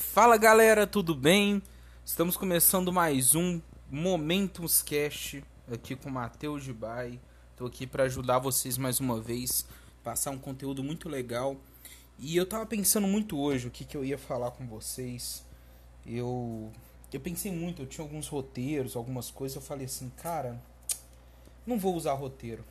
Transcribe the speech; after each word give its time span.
Fala 0.00 0.36
galera, 0.36 0.86
tudo 0.86 1.12
bem? 1.12 1.60
Estamos 2.04 2.36
começando 2.36 2.92
mais 2.92 3.34
um 3.34 3.60
Momentos 3.90 4.80
Cast 4.80 5.42
aqui 5.70 5.96
com 5.96 6.08
o 6.08 6.12
Matheus 6.12 6.62
Gibai. 6.62 7.18
Estou 7.50 7.66
aqui 7.66 7.84
para 7.84 8.04
ajudar 8.04 8.38
vocês 8.38 8.78
mais 8.78 9.00
uma 9.00 9.20
vez, 9.20 9.66
passar 10.04 10.30
um 10.30 10.38
conteúdo 10.38 10.84
muito 10.84 11.08
legal. 11.08 11.56
E 12.16 12.36
eu 12.36 12.46
tava 12.46 12.64
pensando 12.64 13.08
muito 13.08 13.36
hoje 13.36 13.66
o 13.66 13.70
que, 13.72 13.84
que 13.84 13.96
eu 13.96 14.04
ia 14.04 14.16
falar 14.16 14.52
com 14.52 14.64
vocês. 14.68 15.44
Eu 16.06 16.70
eu 17.12 17.18
pensei 17.18 17.50
muito, 17.50 17.82
eu 17.82 17.86
tinha 17.86 18.04
alguns 18.04 18.28
roteiros, 18.28 18.94
algumas 18.94 19.32
coisas, 19.32 19.56
eu 19.56 19.62
falei 19.62 19.86
assim, 19.86 20.12
cara, 20.22 20.62
não 21.66 21.76
vou 21.76 21.96
usar 21.96 22.12
roteiro. 22.12 22.64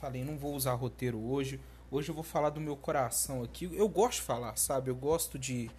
Falei, 0.00 0.24
não 0.24 0.38
vou 0.38 0.54
usar 0.54 0.72
roteiro 0.72 1.18
hoje. 1.18 1.60
Hoje 1.90 2.08
eu 2.08 2.14
vou 2.14 2.24
falar 2.24 2.48
do 2.48 2.62
meu 2.62 2.76
coração 2.76 3.42
aqui. 3.42 3.68
Eu 3.74 3.90
gosto 3.90 4.20
de 4.20 4.22
falar, 4.22 4.56
sabe? 4.56 4.90
Eu 4.90 4.96
gosto 4.96 5.38
de 5.38 5.70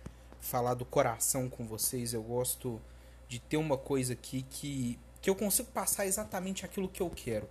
falar 0.44 0.74
do 0.74 0.86
coração 0.86 1.50
com 1.50 1.66
vocês. 1.66 2.14
Eu 2.14 2.22
gosto 2.22 2.82
de 3.28 3.40
ter 3.40 3.58
uma 3.58 3.78
coisa 3.78 4.14
aqui 4.14 4.44
que, 4.44 5.00
que 5.22 5.30
eu 5.30 5.36
consigo 5.36 5.70
passar 5.72 6.06
exatamente 6.06 6.66
aquilo 6.66 6.90
que 6.90 7.02
eu 7.02 7.10
quero. 7.10 7.48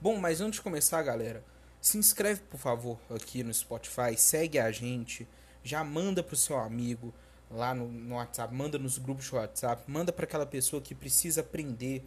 Bom, 0.00 0.18
mas 0.18 0.40
antes 0.40 0.56
de 0.56 0.62
começar, 0.62 1.00
galera, 1.02 1.44
se 1.80 1.96
inscreve 1.96 2.40
por 2.42 2.58
favor 2.58 2.98
aqui 3.08 3.44
no 3.44 3.54
Spotify, 3.54 4.16
segue 4.16 4.58
a 4.58 4.70
gente, 4.72 5.26
já 5.62 5.84
manda 5.84 6.22
pro 6.22 6.36
seu 6.36 6.58
amigo 6.58 7.14
lá 7.48 7.72
no, 7.74 7.86
no 7.86 8.16
WhatsApp, 8.16 8.52
manda 8.52 8.78
nos 8.78 8.98
grupos 8.98 9.26
de 9.26 9.34
WhatsApp, 9.36 9.84
manda 9.86 10.12
para 10.12 10.24
aquela 10.24 10.46
pessoa 10.46 10.82
que 10.82 10.94
precisa 10.94 11.42
aprender 11.42 12.04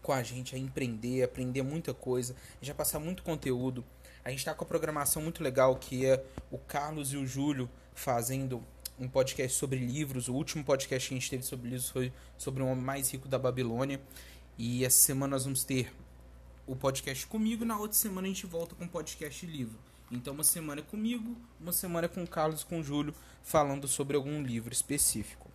com 0.00 0.12
a 0.12 0.22
gente 0.22 0.54
a 0.54 0.58
empreender, 0.58 1.24
aprender 1.24 1.62
muita 1.62 1.92
coisa, 1.92 2.36
já 2.62 2.72
passar 2.72 3.00
muito 3.00 3.24
conteúdo. 3.24 3.84
A 4.24 4.30
gente 4.30 4.38
está 4.38 4.54
com 4.54 4.64
a 4.64 4.66
programação 4.66 5.20
muito 5.20 5.42
legal 5.42 5.76
que 5.76 6.06
é 6.06 6.24
o 6.50 6.58
Carlos 6.58 7.12
e 7.12 7.16
o 7.16 7.26
Júlio 7.26 7.68
fazendo 7.94 8.64
um 9.00 9.08
podcast 9.08 9.56
sobre 9.56 9.78
livros. 9.78 10.28
O 10.28 10.34
último 10.34 10.62
podcast 10.62 11.08
que 11.08 11.14
a 11.14 11.18
gente 11.18 11.30
teve 11.30 11.42
sobre 11.42 11.70
livros 11.70 11.88
foi 11.88 12.12
sobre 12.36 12.62
o 12.62 12.66
homem 12.66 12.84
mais 12.84 13.10
rico 13.10 13.26
da 13.26 13.38
Babilônia. 13.38 13.98
E 14.58 14.84
essa 14.84 15.00
semana 15.00 15.30
nós 15.36 15.44
vamos 15.44 15.64
ter 15.64 15.90
o 16.66 16.76
podcast 16.76 17.26
comigo. 17.26 17.64
Na 17.64 17.78
outra 17.78 17.96
semana 17.96 18.26
a 18.26 18.30
gente 18.30 18.46
volta 18.46 18.74
com 18.74 18.84
o 18.84 18.88
podcast 18.88 19.46
livro. 19.46 19.78
Então, 20.12 20.34
uma 20.34 20.44
semana 20.44 20.80
é 20.80 20.84
comigo, 20.84 21.36
uma 21.58 21.72
semana 21.72 22.06
é 22.06 22.08
com 22.08 22.22
o 22.22 22.26
Carlos 22.26 22.62
e 22.62 22.66
com 22.66 22.80
o 22.80 22.82
Júlio, 22.82 23.14
falando 23.42 23.86
sobre 23.88 24.16
algum 24.16 24.42
livro 24.42 24.72
específico. 24.72 25.48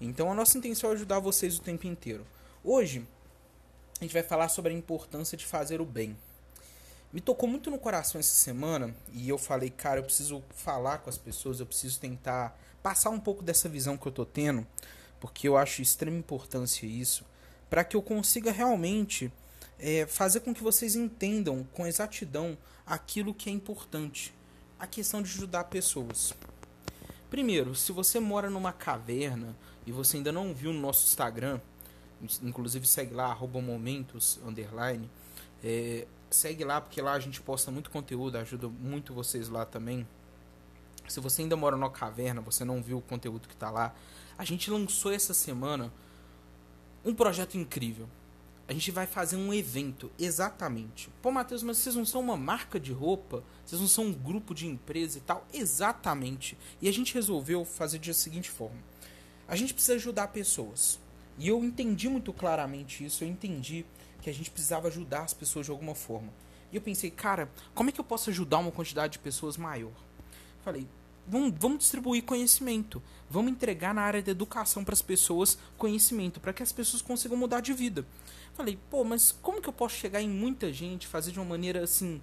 Então, 0.00 0.30
a 0.30 0.34
nossa 0.34 0.58
intenção 0.58 0.90
é 0.90 0.92
ajudar 0.92 1.18
vocês 1.18 1.58
o 1.58 1.62
tempo 1.62 1.86
inteiro. 1.86 2.24
Hoje, 2.62 3.06
a 3.98 4.04
gente 4.04 4.12
vai 4.12 4.22
falar 4.22 4.48
sobre 4.48 4.72
a 4.72 4.76
importância 4.76 5.38
de 5.38 5.46
fazer 5.46 5.80
o 5.80 5.86
bem. 5.86 6.16
Me 7.14 7.20
tocou 7.20 7.48
muito 7.48 7.70
no 7.70 7.78
coração 7.78 8.18
essa 8.18 8.34
semana 8.34 8.92
e 9.12 9.28
eu 9.28 9.38
falei, 9.38 9.70
cara, 9.70 10.00
eu 10.00 10.02
preciso 10.02 10.42
falar 10.50 10.98
com 10.98 11.08
as 11.08 11.16
pessoas, 11.16 11.60
eu 11.60 11.66
preciso 11.66 12.00
tentar 12.00 12.58
passar 12.82 13.10
um 13.10 13.20
pouco 13.20 13.40
dessa 13.40 13.68
visão 13.68 13.96
que 13.96 14.04
eu 14.04 14.10
tô 14.10 14.26
tendo, 14.26 14.66
porque 15.20 15.46
eu 15.46 15.56
acho 15.56 15.76
de 15.76 15.82
extrema 15.82 16.18
importância 16.18 16.84
isso, 16.84 17.24
para 17.70 17.84
que 17.84 17.94
eu 17.96 18.02
consiga 18.02 18.50
realmente 18.50 19.32
é, 19.78 20.06
fazer 20.06 20.40
com 20.40 20.52
que 20.52 20.60
vocês 20.60 20.96
entendam 20.96 21.64
com 21.72 21.86
exatidão 21.86 22.58
aquilo 22.84 23.32
que 23.32 23.48
é 23.48 23.52
importante, 23.52 24.34
a 24.76 24.84
questão 24.84 25.22
de 25.22 25.30
ajudar 25.30 25.62
pessoas. 25.64 26.34
Primeiro, 27.30 27.76
se 27.76 27.92
você 27.92 28.18
mora 28.18 28.50
numa 28.50 28.72
caverna 28.72 29.54
e 29.86 29.92
você 29.92 30.16
ainda 30.16 30.32
não 30.32 30.52
viu 30.52 30.72
no 30.72 30.80
nosso 30.80 31.06
Instagram, 31.06 31.60
inclusive 32.42 32.88
segue 32.88 33.14
lá, 33.14 33.26
arroba 33.26 33.60
momentos, 33.60 34.40
underline, 34.44 35.08
é, 35.62 36.08
segue 36.34 36.64
lá 36.64 36.80
porque 36.80 37.00
lá 37.00 37.12
a 37.12 37.20
gente 37.20 37.40
posta 37.40 37.70
muito 37.70 37.90
conteúdo, 37.90 38.36
ajuda 38.36 38.68
muito 38.68 39.14
vocês 39.14 39.48
lá 39.48 39.64
também. 39.64 40.06
Se 41.08 41.20
você 41.20 41.42
ainda 41.42 41.56
mora 41.56 41.76
numa 41.76 41.90
caverna, 41.90 42.40
você 42.40 42.64
não 42.64 42.82
viu 42.82 42.98
o 42.98 43.02
conteúdo 43.02 43.46
que 43.46 43.54
está 43.54 43.70
lá, 43.70 43.94
a 44.36 44.44
gente 44.44 44.70
lançou 44.70 45.12
essa 45.12 45.34
semana 45.34 45.92
um 47.04 47.14
projeto 47.14 47.56
incrível. 47.56 48.08
A 48.66 48.72
gente 48.72 48.90
vai 48.90 49.06
fazer 49.06 49.36
um 49.36 49.52
evento, 49.52 50.10
exatamente. 50.18 51.10
Pô, 51.20 51.30
Matheus, 51.30 51.62
mas 51.62 51.76
vocês 51.76 51.94
não 51.94 52.06
são 52.06 52.22
uma 52.22 52.36
marca 52.36 52.80
de 52.80 52.92
roupa? 52.92 53.44
Vocês 53.64 53.78
não 53.78 53.88
são 53.88 54.06
um 54.06 54.12
grupo 54.12 54.54
de 54.54 54.66
empresa 54.66 55.18
e 55.18 55.20
tal? 55.20 55.46
Exatamente. 55.52 56.56
E 56.80 56.88
a 56.88 56.92
gente 56.92 57.12
resolveu 57.12 57.62
fazer 57.66 57.98
da 57.98 58.14
seguinte 58.14 58.50
forma: 58.50 58.78
a 59.46 59.54
gente 59.54 59.74
precisa 59.74 59.94
ajudar 59.94 60.28
pessoas. 60.28 60.98
E 61.38 61.48
eu 61.48 61.62
entendi 61.62 62.08
muito 62.08 62.32
claramente 62.32 63.04
isso. 63.04 63.22
Eu 63.22 63.28
entendi 63.28 63.84
que 64.24 64.30
a 64.30 64.32
gente 64.32 64.50
precisava 64.50 64.88
ajudar 64.88 65.20
as 65.20 65.34
pessoas 65.34 65.66
de 65.66 65.70
alguma 65.70 65.94
forma. 65.94 66.32
E 66.72 66.76
eu 66.76 66.80
pensei, 66.80 67.10
cara, 67.10 67.46
como 67.74 67.90
é 67.90 67.92
que 67.92 68.00
eu 68.00 68.04
posso 68.04 68.30
ajudar 68.30 68.56
uma 68.56 68.72
quantidade 68.72 69.12
de 69.12 69.18
pessoas 69.18 69.58
maior? 69.58 69.92
Falei, 70.64 70.88
vamos, 71.28 71.52
vamos 71.58 71.80
distribuir 71.80 72.24
conhecimento. 72.24 73.02
Vamos 73.28 73.52
entregar 73.52 73.92
na 73.92 74.00
área 74.00 74.22
da 74.22 74.30
educação 74.30 74.82
para 74.82 74.94
as 74.94 75.02
pessoas 75.02 75.58
conhecimento, 75.76 76.40
para 76.40 76.54
que 76.54 76.62
as 76.62 76.72
pessoas 76.72 77.02
consigam 77.02 77.36
mudar 77.36 77.60
de 77.60 77.74
vida. 77.74 78.06
Falei, 78.54 78.78
pô, 78.88 79.04
mas 79.04 79.30
como 79.30 79.60
que 79.60 79.68
eu 79.68 79.74
posso 79.74 79.94
chegar 79.96 80.22
em 80.22 80.28
muita 80.28 80.72
gente, 80.72 81.06
fazer 81.06 81.30
de 81.30 81.38
uma 81.38 81.44
maneira 81.44 81.84
assim, 81.84 82.22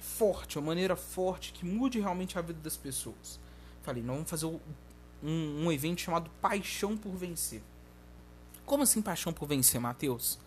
forte, 0.00 0.58
uma 0.58 0.66
maneira 0.66 0.96
forte, 0.96 1.52
que 1.52 1.64
mude 1.64 2.00
realmente 2.00 2.36
a 2.36 2.42
vida 2.42 2.58
das 2.60 2.76
pessoas? 2.76 3.38
Falei, 3.84 4.02
nós 4.02 4.16
vamos 4.16 4.30
fazer 4.30 4.46
um, 4.46 4.58
um 5.22 5.70
evento 5.70 6.00
chamado 6.00 6.28
Paixão 6.40 6.96
por 6.96 7.12
Vencer. 7.12 7.62
Como 8.66 8.82
assim 8.82 9.00
paixão 9.00 9.32
por 9.32 9.46
vencer, 9.46 9.80
Matheus? 9.80 10.38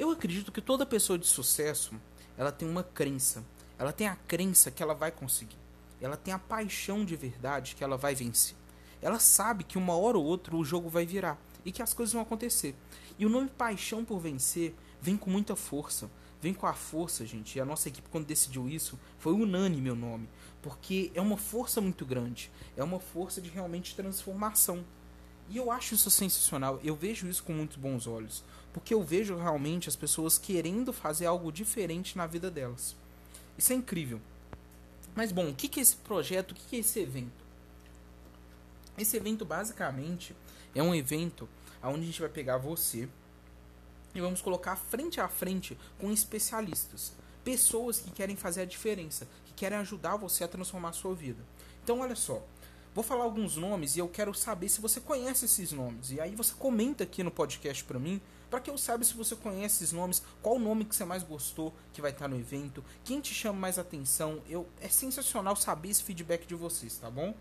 Eu 0.00 0.10
acredito 0.10 0.50
que 0.50 0.62
toda 0.62 0.86
pessoa 0.86 1.18
de 1.18 1.26
sucesso, 1.26 1.92
ela 2.38 2.50
tem 2.50 2.66
uma 2.66 2.82
crença. 2.82 3.44
Ela 3.78 3.92
tem 3.92 4.08
a 4.08 4.16
crença 4.16 4.70
que 4.70 4.82
ela 4.82 4.94
vai 4.94 5.12
conseguir. 5.12 5.58
Ela 6.00 6.16
tem 6.16 6.32
a 6.32 6.38
paixão 6.38 7.04
de 7.04 7.14
verdade 7.16 7.76
que 7.76 7.84
ela 7.84 7.98
vai 7.98 8.14
vencer. 8.14 8.56
Ela 9.02 9.18
sabe 9.18 9.62
que 9.62 9.76
uma 9.76 9.94
hora 9.94 10.16
ou 10.16 10.24
outra 10.24 10.56
o 10.56 10.64
jogo 10.64 10.88
vai 10.88 11.04
virar 11.04 11.38
e 11.66 11.70
que 11.70 11.82
as 11.82 11.92
coisas 11.92 12.14
vão 12.14 12.22
acontecer. 12.22 12.74
E 13.18 13.26
o 13.26 13.28
nome 13.28 13.50
paixão 13.50 14.02
por 14.02 14.18
vencer 14.18 14.74
vem 15.02 15.18
com 15.18 15.28
muita 15.28 15.54
força. 15.54 16.10
Vem 16.40 16.54
com 16.54 16.66
a 16.66 16.72
força, 16.72 17.26
gente. 17.26 17.56
E 17.56 17.60
a 17.60 17.66
nossa 17.66 17.88
equipe, 17.88 18.08
quando 18.08 18.24
decidiu 18.24 18.70
isso, 18.70 18.98
foi 19.18 19.34
unânime 19.34 19.90
o 19.90 19.94
nome. 19.94 20.30
Porque 20.62 21.12
é 21.14 21.20
uma 21.20 21.36
força 21.36 21.78
muito 21.78 22.06
grande. 22.06 22.50
É 22.74 22.82
uma 22.82 23.00
força 23.00 23.38
de 23.38 23.50
realmente 23.50 23.94
transformação. 23.94 24.82
E 25.50 25.56
eu 25.56 25.70
acho 25.70 25.94
isso 25.94 26.10
sensacional. 26.10 26.80
Eu 26.82 26.94
vejo 26.94 27.26
isso 27.26 27.42
com 27.42 27.52
muitos 27.52 27.76
bons 27.76 28.06
olhos. 28.06 28.44
Porque 28.72 28.94
eu 28.94 29.02
vejo 29.02 29.36
realmente 29.36 29.88
as 29.88 29.96
pessoas 29.96 30.38
querendo 30.38 30.92
fazer 30.92 31.26
algo 31.26 31.50
diferente 31.50 32.16
na 32.16 32.26
vida 32.26 32.48
delas. 32.48 32.94
Isso 33.58 33.72
é 33.72 33.76
incrível. 33.76 34.20
Mas 35.14 35.32
bom, 35.32 35.50
o 35.50 35.54
que 35.54 35.80
é 35.80 35.82
esse 35.82 35.96
projeto? 35.96 36.52
O 36.52 36.54
que 36.54 36.76
é 36.76 36.78
esse 36.78 37.00
evento? 37.00 37.44
Esse 38.96 39.16
evento 39.16 39.44
basicamente 39.44 40.36
é 40.72 40.82
um 40.82 40.94
evento 40.94 41.48
onde 41.82 42.02
a 42.02 42.06
gente 42.06 42.20
vai 42.20 42.28
pegar 42.28 42.58
você 42.58 43.08
e 44.14 44.20
vamos 44.20 44.40
colocar 44.40 44.76
frente 44.76 45.20
a 45.20 45.28
frente 45.28 45.76
com 45.98 46.12
especialistas, 46.12 47.12
pessoas 47.44 47.98
que 47.98 48.10
querem 48.10 48.36
fazer 48.36 48.62
a 48.62 48.66
diferença, 48.66 49.26
que 49.46 49.52
querem 49.54 49.78
ajudar 49.78 50.16
você 50.16 50.44
a 50.44 50.48
transformar 50.48 50.90
a 50.90 50.92
sua 50.92 51.14
vida. 51.14 51.42
Então, 51.82 52.00
olha 52.00 52.16
só, 52.16 52.44
vou 52.94 53.04
falar 53.04 53.24
alguns 53.24 53.56
nomes 53.56 53.96
e 53.96 53.98
eu 53.98 54.08
quero 54.08 54.34
saber 54.34 54.68
se 54.68 54.80
você 54.80 55.00
conhece 55.00 55.44
esses 55.44 55.72
nomes. 55.72 56.10
E 56.10 56.20
aí 56.20 56.34
você 56.34 56.52
comenta 56.58 57.04
aqui 57.04 57.22
no 57.22 57.30
podcast 57.30 57.84
para 57.84 57.98
mim 57.98 58.20
para 58.50 58.60
que 58.60 58.68
eu 58.68 58.76
saiba 58.76 59.04
se 59.04 59.14
você 59.14 59.36
conhece 59.36 59.84
esses 59.84 59.92
nomes, 59.92 60.22
qual 60.42 60.56
o 60.56 60.58
nome 60.58 60.84
que 60.84 60.94
você 60.94 61.04
mais 61.04 61.22
gostou 61.22 61.72
que 61.92 62.02
vai 62.02 62.10
estar 62.10 62.26
no 62.26 62.36
evento, 62.36 62.84
quem 63.04 63.20
te 63.20 63.32
chama 63.32 63.58
mais 63.60 63.78
atenção. 63.78 64.42
Eu 64.48 64.66
é 64.80 64.88
sensacional 64.88 65.54
saber 65.54 65.90
esse 65.90 66.02
feedback 66.02 66.46
de 66.46 66.56
vocês, 66.56 66.98
tá 66.98 67.08
bom? 67.08 67.32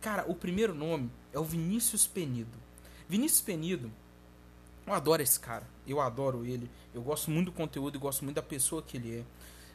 Cara, 0.00 0.24
o 0.28 0.34
primeiro 0.34 0.72
nome 0.72 1.10
é 1.32 1.38
o 1.38 1.44
Vinícius 1.44 2.06
Penido. 2.06 2.56
Vinícius 3.08 3.40
Penido, 3.40 3.90
eu 4.86 4.92
adoro 4.94 5.20
esse 5.20 5.38
cara. 5.38 5.66
Eu 5.86 6.00
adoro 6.00 6.44
ele. 6.44 6.70
Eu 6.94 7.02
gosto 7.02 7.30
muito 7.30 7.46
do 7.46 7.52
conteúdo 7.52 7.96
e 7.96 7.98
gosto 7.98 8.24
muito 8.24 8.36
da 8.36 8.42
pessoa 8.42 8.80
que 8.80 8.96
ele 8.96 9.18
é. 9.18 9.24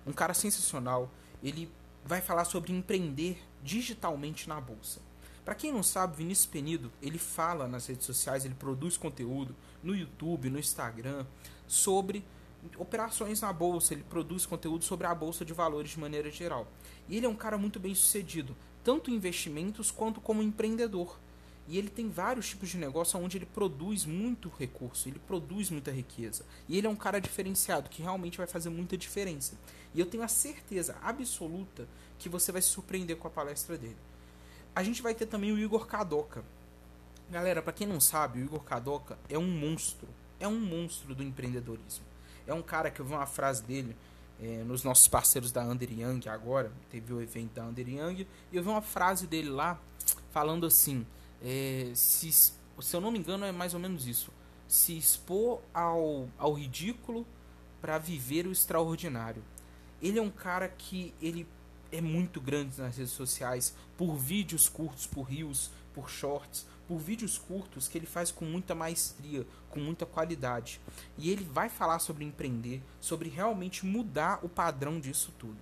Um 0.07 0.13
cara 0.13 0.33
sensacional. 0.33 1.11
Ele 1.43 1.69
vai 2.05 2.21
falar 2.21 2.45
sobre 2.45 2.71
empreender 2.71 3.41
digitalmente 3.63 4.47
na 4.47 4.59
bolsa. 4.59 5.01
Para 5.43 5.55
quem 5.55 5.71
não 5.71 5.81
sabe, 5.81 6.17
Vinícius 6.17 6.45
Penido, 6.45 6.91
ele 7.01 7.17
fala 7.17 7.67
nas 7.67 7.87
redes 7.87 8.05
sociais, 8.05 8.45
ele 8.45 8.53
produz 8.53 8.95
conteúdo 8.95 9.55
no 9.83 9.95
YouTube, 9.95 10.49
no 10.49 10.59
Instagram, 10.59 11.25
sobre 11.67 12.23
operações 12.77 13.41
na 13.41 13.51
bolsa, 13.51 13.93
ele 13.93 14.03
produz 14.03 14.45
conteúdo 14.45 14.83
sobre 14.83 15.07
a 15.07 15.15
bolsa 15.15 15.43
de 15.43 15.53
valores 15.53 15.91
de 15.91 15.99
maneira 15.99 16.29
geral. 16.29 16.67
E 17.09 17.17
ele 17.17 17.25
é 17.25 17.29
um 17.29 17.35
cara 17.35 17.57
muito 17.57 17.79
bem 17.79 17.95
sucedido, 17.95 18.55
tanto 18.83 19.09
em 19.09 19.15
investimentos 19.15 19.89
quanto 19.89 20.21
como 20.21 20.43
empreendedor. 20.43 21.19
E 21.67 21.77
ele 21.77 21.89
tem 21.89 22.09
vários 22.09 22.49
tipos 22.49 22.69
de 22.69 22.77
negócio 22.77 23.19
onde 23.19 23.37
ele 23.37 23.45
produz 23.45 24.05
muito 24.05 24.51
recurso, 24.59 25.07
ele 25.07 25.19
produz 25.19 25.69
muita 25.69 25.91
riqueza. 25.91 26.43
E 26.67 26.77
ele 26.77 26.87
é 26.87 26.89
um 26.89 26.95
cara 26.95 27.19
diferenciado 27.19 27.89
que 27.89 28.01
realmente 28.01 28.37
vai 28.37 28.47
fazer 28.47 28.69
muita 28.69 28.97
diferença. 28.97 29.53
E 29.93 29.99
eu 29.99 30.05
tenho 30.05 30.23
a 30.23 30.27
certeza 30.27 30.97
absoluta 31.01 31.87
que 32.17 32.27
você 32.27 32.51
vai 32.51 32.61
se 32.61 32.69
surpreender 32.69 33.15
com 33.17 33.27
a 33.27 33.31
palestra 33.31 33.77
dele 33.77 33.97
a 34.75 34.83
gente 34.83 35.01
vai 35.01 35.13
ter 35.13 35.25
também 35.25 35.51
o 35.51 35.59
Igor 35.59 35.85
Kadoka. 35.85 36.43
Galera, 37.29 37.61
para 37.61 37.73
quem 37.73 37.87
não 37.87 37.99
sabe, 37.99 38.39
o 38.39 38.43
Igor 38.43 38.63
Kadoka 38.63 39.17
é 39.29 39.37
um 39.37 39.47
monstro. 39.47 40.07
É 40.39 40.47
um 40.47 40.59
monstro 40.59 41.13
do 41.13 41.23
empreendedorismo. 41.23 42.05
É 42.47 42.53
um 42.53 42.61
cara 42.61 42.89
que 42.89 42.99
eu 42.99 43.05
vi 43.05 43.13
uma 43.13 43.25
frase 43.25 43.63
dele 43.63 43.95
é, 44.41 44.63
nos 44.63 44.83
nossos 44.83 45.07
parceiros 45.07 45.51
da 45.51 45.63
Under 45.63 45.91
Young 45.91 46.21
agora. 46.27 46.71
Teve 46.89 47.13
o 47.13 47.21
evento 47.21 47.53
da 47.53 47.63
Under 47.63 47.87
Young. 47.87 48.27
E 48.51 48.57
eu 48.57 48.63
vi 48.63 48.69
uma 48.69 48.81
frase 48.81 49.27
dele 49.27 49.49
lá 49.49 49.79
falando 50.31 50.65
assim: 50.65 51.05
é, 51.43 51.91
se, 51.95 52.31
se 52.31 52.95
eu 52.95 53.01
não 53.01 53.11
me 53.11 53.19
engano, 53.19 53.45
é 53.45 53.51
mais 53.51 53.73
ou 53.73 53.79
menos 53.79 54.07
isso. 54.07 54.31
Se 54.67 54.97
expor 54.97 55.61
ao, 55.73 56.29
ao 56.37 56.53
ridículo 56.53 57.25
para 57.81 57.97
viver 57.97 58.45
o 58.45 58.51
extraordinário. 58.51 59.43
Ele 60.01 60.19
é 60.19 60.21
um 60.21 60.29
cara 60.29 60.67
que 60.67 61.13
ele 61.21 61.47
é 61.91 61.99
muito 61.99 62.39
grande 62.39 62.79
nas 62.79 62.95
redes 62.95 63.11
sociais, 63.11 63.75
por 63.97 64.15
vídeos 64.15 64.69
curtos, 64.69 65.05
por 65.05 65.23
rios, 65.23 65.71
por 65.93 66.09
shorts, 66.09 66.65
por 66.87 66.97
vídeos 66.97 67.37
curtos 67.37 67.87
que 67.87 67.97
ele 67.97 68.05
faz 68.05 68.31
com 68.31 68.45
muita 68.45 68.73
maestria, 68.73 69.45
com 69.69 69.79
muita 69.79 70.05
qualidade. 70.05 70.79
E 71.17 71.29
ele 71.29 71.43
vai 71.43 71.69
falar 71.69 71.99
sobre 71.99 72.23
empreender, 72.23 72.81
sobre 72.99 73.29
realmente 73.29 73.85
mudar 73.85 74.39
o 74.43 74.49
padrão 74.49 74.99
disso 74.99 75.33
tudo. 75.37 75.57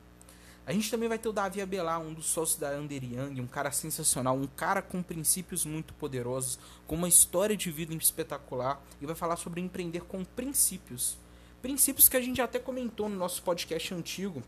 A 0.69 0.71
gente 0.71 0.91
também 0.91 1.09
vai 1.09 1.17
ter 1.17 1.27
o 1.27 1.33
Davi 1.33 1.63
Abelar, 1.63 1.99
um 1.99 2.13
dos 2.13 2.27
sócios 2.27 2.59
da 2.59 2.77
Under 2.77 3.03
Young, 3.03 3.41
um 3.41 3.47
cara 3.47 3.71
sensacional, 3.71 4.37
um 4.37 4.45
cara 4.45 4.83
com 4.83 5.01
princípios 5.01 5.65
muito 5.65 5.95
poderosos, 5.95 6.59
com 6.85 6.93
uma 6.93 7.07
história 7.07 7.57
de 7.57 7.71
vida 7.71 7.91
espetacular, 7.95 8.79
e 9.01 9.05
vai 9.07 9.15
falar 9.15 9.35
sobre 9.37 9.61
empreender 9.61 10.01
com 10.01 10.23
princípios. 10.23 11.17
Princípios 11.59 12.07
que 12.07 12.15
a 12.15 12.21
gente 12.21 12.39
até 12.39 12.59
comentou 12.59 13.09
no 13.09 13.15
nosso 13.15 13.41
podcast 13.41 13.95
antigo, 13.95 14.43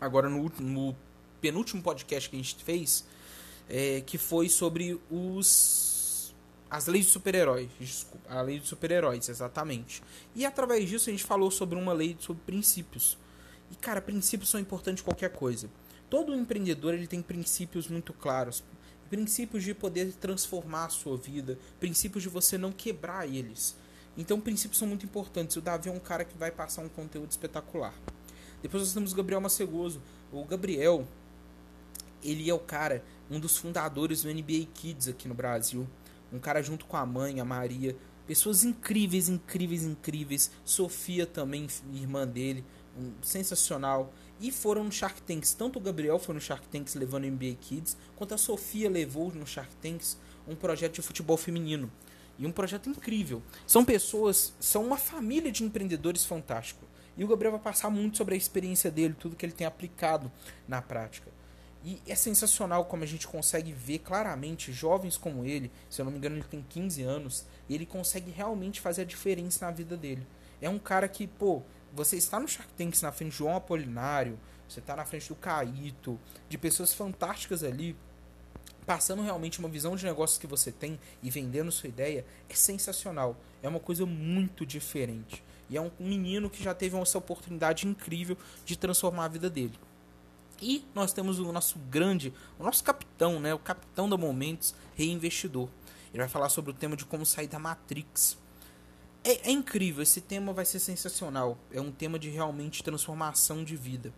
agora 0.00 0.28
no, 0.28 0.48
no 0.60 0.94
penúltimo 1.40 1.82
podcast 1.82 2.30
que 2.30 2.36
a 2.36 2.38
gente 2.38 2.62
fez, 2.62 3.04
é, 3.68 4.00
que 4.00 4.18
foi 4.18 4.48
sobre 4.48 5.00
os 5.10 6.32
as 6.70 6.86
leis 6.86 7.06
de 7.06 7.10
super-heróis, 7.10 7.68
desculpa, 7.80 8.32
a 8.32 8.40
lei 8.42 8.60
de 8.60 8.68
super-heróis, 8.68 9.28
exatamente. 9.28 10.04
E 10.36 10.46
através 10.46 10.88
disso 10.88 11.10
a 11.10 11.12
gente 11.12 11.24
falou 11.24 11.50
sobre 11.50 11.76
uma 11.76 11.92
lei 11.92 12.16
sobre 12.20 12.44
princípios. 12.44 13.18
E 13.72 13.74
cara, 13.74 14.02
princípios 14.02 14.50
são 14.50 14.60
importantes 14.60 15.02
em 15.02 15.04
qualquer 15.04 15.30
coisa. 15.30 15.68
Todo 16.10 16.34
empreendedor 16.34 16.92
ele 16.92 17.06
tem 17.06 17.22
princípios 17.22 17.88
muito 17.88 18.12
claros, 18.12 18.62
princípios 19.08 19.64
de 19.64 19.74
poder 19.74 20.12
transformar 20.12 20.84
a 20.84 20.88
sua 20.90 21.16
vida, 21.16 21.58
princípios 21.80 22.22
de 22.22 22.28
você 22.28 22.58
não 22.58 22.70
quebrar 22.70 23.26
eles. 23.26 23.74
Então, 24.16 24.38
princípios 24.38 24.78
são 24.78 24.86
muito 24.86 25.06
importantes. 25.06 25.56
O 25.56 25.62
Davi 25.62 25.88
é 25.88 25.92
um 25.92 25.98
cara 25.98 26.22
que 26.22 26.36
vai 26.36 26.50
passar 26.50 26.82
um 26.82 26.88
conteúdo 26.88 27.30
espetacular. 27.30 27.94
Depois 28.60 28.82
nós 28.82 28.92
temos 28.92 29.12
o 29.12 29.16
Gabriel 29.16 29.40
Macegoso. 29.40 30.02
O 30.30 30.44
Gabriel, 30.44 31.08
ele 32.22 32.48
é 32.48 32.54
o 32.54 32.58
cara, 32.58 33.02
um 33.30 33.40
dos 33.40 33.56
fundadores 33.56 34.22
do 34.22 34.32
NBA 34.32 34.66
Kids 34.74 35.08
aqui 35.08 35.26
no 35.26 35.34
Brasil. 35.34 35.88
Um 36.30 36.38
cara 36.38 36.62
junto 36.62 36.84
com 36.84 36.96
a 36.98 37.06
mãe, 37.06 37.40
a 37.40 37.44
Maria. 37.44 37.96
Pessoas 38.26 38.64
incríveis, 38.64 39.30
incríveis, 39.30 39.82
incríveis. 39.82 40.50
Sofia 40.62 41.26
também, 41.26 41.66
irmã 41.94 42.26
dele. 42.26 42.62
Um, 42.96 43.12
sensacional. 43.22 44.12
E 44.40 44.50
foram 44.50 44.84
no 44.84 44.92
Shark 44.92 45.22
Tanks. 45.22 45.54
Tanto 45.54 45.78
o 45.78 45.82
Gabriel 45.82 46.18
foi 46.18 46.34
no 46.34 46.40
Shark 46.40 46.66
Tanks 46.68 46.94
levando 46.94 47.26
NBA 47.26 47.56
Kids, 47.60 47.96
quanto 48.16 48.34
a 48.34 48.38
Sofia 48.38 48.90
levou 48.90 49.32
no 49.32 49.46
Shark 49.46 49.74
Tanks 49.76 50.18
um 50.46 50.56
projeto 50.56 50.94
de 50.94 51.02
futebol 51.02 51.36
feminino. 51.36 51.90
E 52.38 52.46
um 52.46 52.52
projeto 52.52 52.88
incrível. 52.88 53.42
São 53.66 53.84
pessoas, 53.84 54.54
são 54.58 54.84
uma 54.84 54.96
família 54.96 55.52
de 55.52 55.64
empreendedores 55.64 56.24
fantástico. 56.24 56.84
E 57.16 57.22
o 57.22 57.28
Gabriel 57.28 57.52
vai 57.52 57.60
passar 57.60 57.90
muito 57.90 58.16
sobre 58.16 58.34
a 58.34 58.38
experiência 58.38 58.90
dele, 58.90 59.14
tudo 59.18 59.36
que 59.36 59.44
ele 59.44 59.52
tem 59.52 59.66
aplicado 59.66 60.32
na 60.66 60.80
prática. 60.80 61.30
E 61.84 62.00
é 62.06 62.14
sensacional 62.14 62.84
como 62.84 63.02
a 63.02 63.06
gente 63.06 63.26
consegue 63.26 63.72
ver 63.72 63.98
claramente 63.98 64.72
jovens 64.72 65.16
como 65.16 65.44
ele, 65.44 65.70
se 65.90 66.00
eu 66.00 66.04
não 66.04 66.12
me 66.12 66.18
engano 66.18 66.36
ele 66.36 66.44
tem 66.44 66.64
15 66.68 67.02
anos, 67.02 67.44
e 67.68 67.74
ele 67.74 67.84
consegue 67.84 68.30
realmente 68.30 68.80
fazer 68.80 69.02
a 69.02 69.04
diferença 69.04 69.66
na 69.66 69.72
vida 69.72 69.96
dele. 69.96 70.24
É 70.60 70.70
um 70.70 70.78
cara 70.78 71.08
que, 71.08 71.26
pô, 71.26 71.62
você 71.92 72.16
está 72.16 72.40
no 72.40 72.48
Shark 72.48 72.72
Tanks 72.74 73.02
na 73.02 73.12
frente 73.12 73.32
de 73.32 73.38
João 73.38 73.56
Apolinário, 73.56 74.38
você 74.68 74.80
está 74.80 74.96
na 74.96 75.04
frente 75.04 75.28
do 75.28 75.34
Caíto, 75.34 76.18
de 76.48 76.56
pessoas 76.56 76.94
fantásticas 76.94 77.62
ali, 77.62 77.94
passando 78.86 79.22
realmente 79.22 79.58
uma 79.58 79.68
visão 79.68 79.94
de 79.94 80.04
negócios 80.04 80.38
que 80.38 80.46
você 80.46 80.72
tem 80.72 80.98
e 81.22 81.30
vendendo 81.30 81.70
sua 81.70 81.88
ideia, 81.88 82.24
é 82.48 82.54
sensacional. 82.54 83.36
É 83.62 83.68
uma 83.68 83.78
coisa 83.78 84.06
muito 84.06 84.64
diferente. 84.64 85.42
E 85.68 85.76
é 85.76 85.80
um 85.80 85.90
menino 85.98 86.50
que 86.50 86.62
já 86.62 86.74
teve 86.74 86.96
essa 86.98 87.18
oportunidade 87.18 87.86
incrível 87.86 88.36
de 88.64 88.76
transformar 88.76 89.26
a 89.26 89.28
vida 89.28 89.48
dele. 89.48 89.78
E 90.60 90.84
nós 90.94 91.12
temos 91.12 91.38
o 91.38 91.52
nosso 91.52 91.78
grande, 91.90 92.32
o 92.58 92.62
nosso 92.62 92.84
capitão, 92.84 93.40
né, 93.40 93.52
o 93.52 93.58
capitão 93.58 94.08
da 94.08 94.16
Momentos, 94.16 94.74
reinvestidor. 94.94 95.68
Ele 96.12 96.18
vai 96.18 96.28
falar 96.28 96.48
sobre 96.48 96.70
o 96.70 96.74
tema 96.74 96.96
de 96.96 97.04
como 97.04 97.24
sair 97.24 97.48
da 97.48 97.58
Matrix. 97.58 98.36
É, 99.24 99.48
é 99.48 99.52
incrível, 99.52 100.02
esse 100.02 100.20
tema 100.20 100.52
vai 100.52 100.64
ser 100.64 100.78
sensacional. 100.78 101.56
É 101.70 101.80
um 101.80 101.92
tema 101.92 102.18
de 102.18 102.28
realmente 102.28 102.82
transformação 102.82 103.62
de 103.62 103.76
vida. 103.76 104.12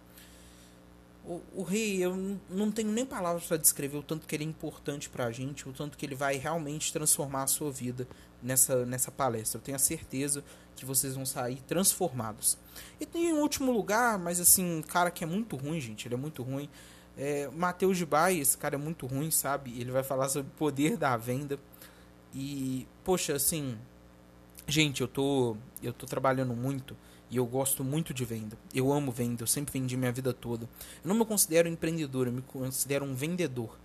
O, 1.26 1.40
o 1.54 1.62
rei, 1.62 2.04
eu 2.04 2.38
não 2.50 2.70
tenho 2.70 2.90
nem 2.90 3.04
palavras 3.04 3.44
para 3.44 3.56
descrever 3.56 3.96
o 3.96 4.02
tanto 4.02 4.26
que 4.26 4.34
ele 4.34 4.44
é 4.44 4.46
importante 4.46 5.08
para 5.08 5.24
a 5.24 5.32
gente, 5.32 5.68
o 5.68 5.72
tanto 5.72 5.96
que 5.96 6.04
ele 6.04 6.14
vai 6.14 6.36
realmente 6.36 6.92
transformar 6.92 7.44
a 7.44 7.46
sua 7.46 7.70
vida 7.70 8.06
nessa, 8.42 8.84
nessa 8.84 9.10
palestra. 9.10 9.58
Eu 9.58 9.62
tenho 9.62 9.76
a 9.76 9.78
certeza 9.78 10.44
que 10.76 10.84
vocês 10.84 11.14
vão 11.14 11.24
sair 11.24 11.62
transformados. 11.66 12.58
E 13.00 13.06
tem 13.06 13.32
um 13.32 13.40
último 13.40 13.72
lugar, 13.72 14.18
mas 14.18 14.38
assim, 14.40 14.82
cara 14.88 15.10
que 15.10 15.24
é 15.24 15.26
muito 15.26 15.56
ruim, 15.56 15.80
gente, 15.80 16.06
ele 16.06 16.14
é 16.14 16.18
muito 16.18 16.42
ruim. 16.42 16.68
É, 17.16 17.48
Matheus 17.48 17.96
de 17.96 18.04
Baia, 18.04 18.40
esse 18.40 18.58
cara 18.58 18.74
é 18.74 18.78
muito 18.78 19.06
ruim, 19.06 19.30
sabe? 19.30 19.78
Ele 19.80 19.90
vai 19.90 20.02
falar 20.02 20.28
sobre 20.28 20.50
o 20.50 20.58
poder 20.58 20.96
da 20.96 21.16
venda. 21.16 21.58
E, 22.34 22.86
poxa, 23.04 23.34
assim, 23.34 23.78
gente, 24.66 25.00
eu 25.00 25.08
tô, 25.08 25.56
eu 25.82 25.92
tô 25.92 26.06
trabalhando 26.06 26.54
muito 26.54 26.96
e 27.30 27.36
eu 27.36 27.46
gosto 27.46 27.82
muito 27.82 28.12
de 28.14 28.24
venda. 28.24 28.58
Eu 28.74 28.92
amo 28.92 29.10
venda, 29.10 29.42
eu 29.42 29.46
sempre 29.46 29.72
vendi 29.72 29.96
minha 29.96 30.12
vida 30.12 30.32
toda. 30.32 30.68
Eu 31.02 31.08
não 31.08 31.16
me 31.16 31.24
considero 31.24 31.68
empreendedor, 31.68 32.26
eu 32.26 32.32
me 32.32 32.42
considero 32.42 33.04
um 33.04 33.14
vendedor. 33.14 33.78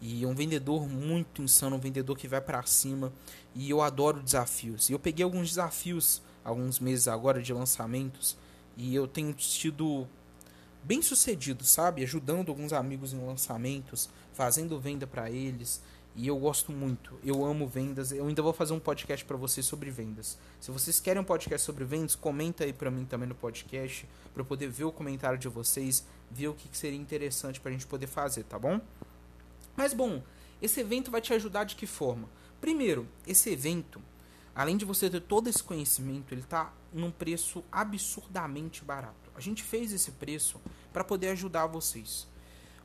E 0.00 0.24
um 0.24 0.34
vendedor 0.34 0.88
muito 0.88 1.42
insano, 1.42 1.76
um 1.76 1.80
vendedor 1.80 2.16
que 2.16 2.28
vai 2.28 2.40
para 2.40 2.62
cima. 2.64 3.12
E 3.54 3.68
eu 3.68 3.82
adoro 3.82 4.22
desafios. 4.22 4.88
E 4.88 4.92
eu 4.92 4.98
peguei 4.98 5.24
alguns 5.24 5.48
desafios 5.48 6.22
alguns 6.48 6.80
meses 6.80 7.06
agora 7.06 7.42
de 7.42 7.52
lançamentos 7.52 8.36
e 8.76 8.94
eu 8.94 9.06
tenho 9.06 9.38
sido 9.38 10.06
bem 10.82 11.02
sucedido, 11.02 11.64
sabe? 11.64 12.02
Ajudando 12.02 12.48
alguns 12.48 12.72
amigos 12.72 13.12
em 13.12 13.24
lançamentos, 13.24 14.08
fazendo 14.32 14.80
venda 14.80 15.06
para 15.06 15.30
eles. 15.30 15.82
E 16.18 16.26
eu 16.26 16.36
gosto 16.36 16.72
muito. 16.72 17.16
Eu 17.22 17.44
amo 17.44 17.64
vendas. 17.68 18.10
Eu 18.10 18.26
ainda 18.26 18.42
vou 18.42 18.52
fazer 18.52 18.72
um 18.72 18.80
podcast 18.80 19.24
para 19.24 19.36
vocês 19.36 19.64
sobre 19.64 19.88
vendas. 19.88 20.36
Se 20.58 20.68
vocês 20.72 20.98
querem 20.98 21.22
um 21.22 21.24
podcast 21.24 21.64
sobre 21.64 21.84
vendas, 21.84 22.16
comenta 22.16 22.64
aí 22.64 22.72
para 22.72 22.90
mim 22.90 23.04
também 23.04 23.28
no 23.28 23.36
podcast, 23.36 24.04
para 24.34 24.42
eu 24.42 24.44
poder 24.44 24.68
ver 24.68 24.82
o 24.82 24.90
comentário 24.90 25.38
de 25.38 25.46
vocês, 25.46 26.04
ver 26.28 26.48
o 26.48 26.54
que 26.54 26.76
seria 26.76 26.98
interessante 26.98 27.60
para 27.60 27.68
a 27.68 27.72
gente 27.72 27.86
poder 27.86 28.08
fazer, 28.08 28.42
tá 28.42 28.58
bom? 28.58 28.80
Mas 29.76 29.94
bom, 29.94 30.20
esse 30.60 30.80
evento 30.80 31.08
vai 31.08 31.20
te 31.20 31.32
ajudar 31.32 31.62
de 31.62 31.76
que 31.76 31.86
forma? 31.86 32.28
Primeiro, 32.60 33.06
esse 33.24 33.48
evento 33.50 34.02
além 34.58 34.76
de 34.76 34.84
você 34.84 35.08
ter 35.08 35.20
todo 35.20 35.48
esse 35.48 35.62
conhecimento, 35.62 36.34
ele 36.34 36.40
está 36.40 36.74
num 36.92 37.12
preço 37.12 37.62
absurdamente 37.70 38.84
barato. 38.84 39.30
A 39.36 39.40
gente 39.40 39.62
fez 39.62 39.92
esse 39.92 40.10
preço 40.10 40.60
para 40.92 41.04
poder 41.04 41.28
ajudar 41.28 41.68
vocês. 41.68 42.26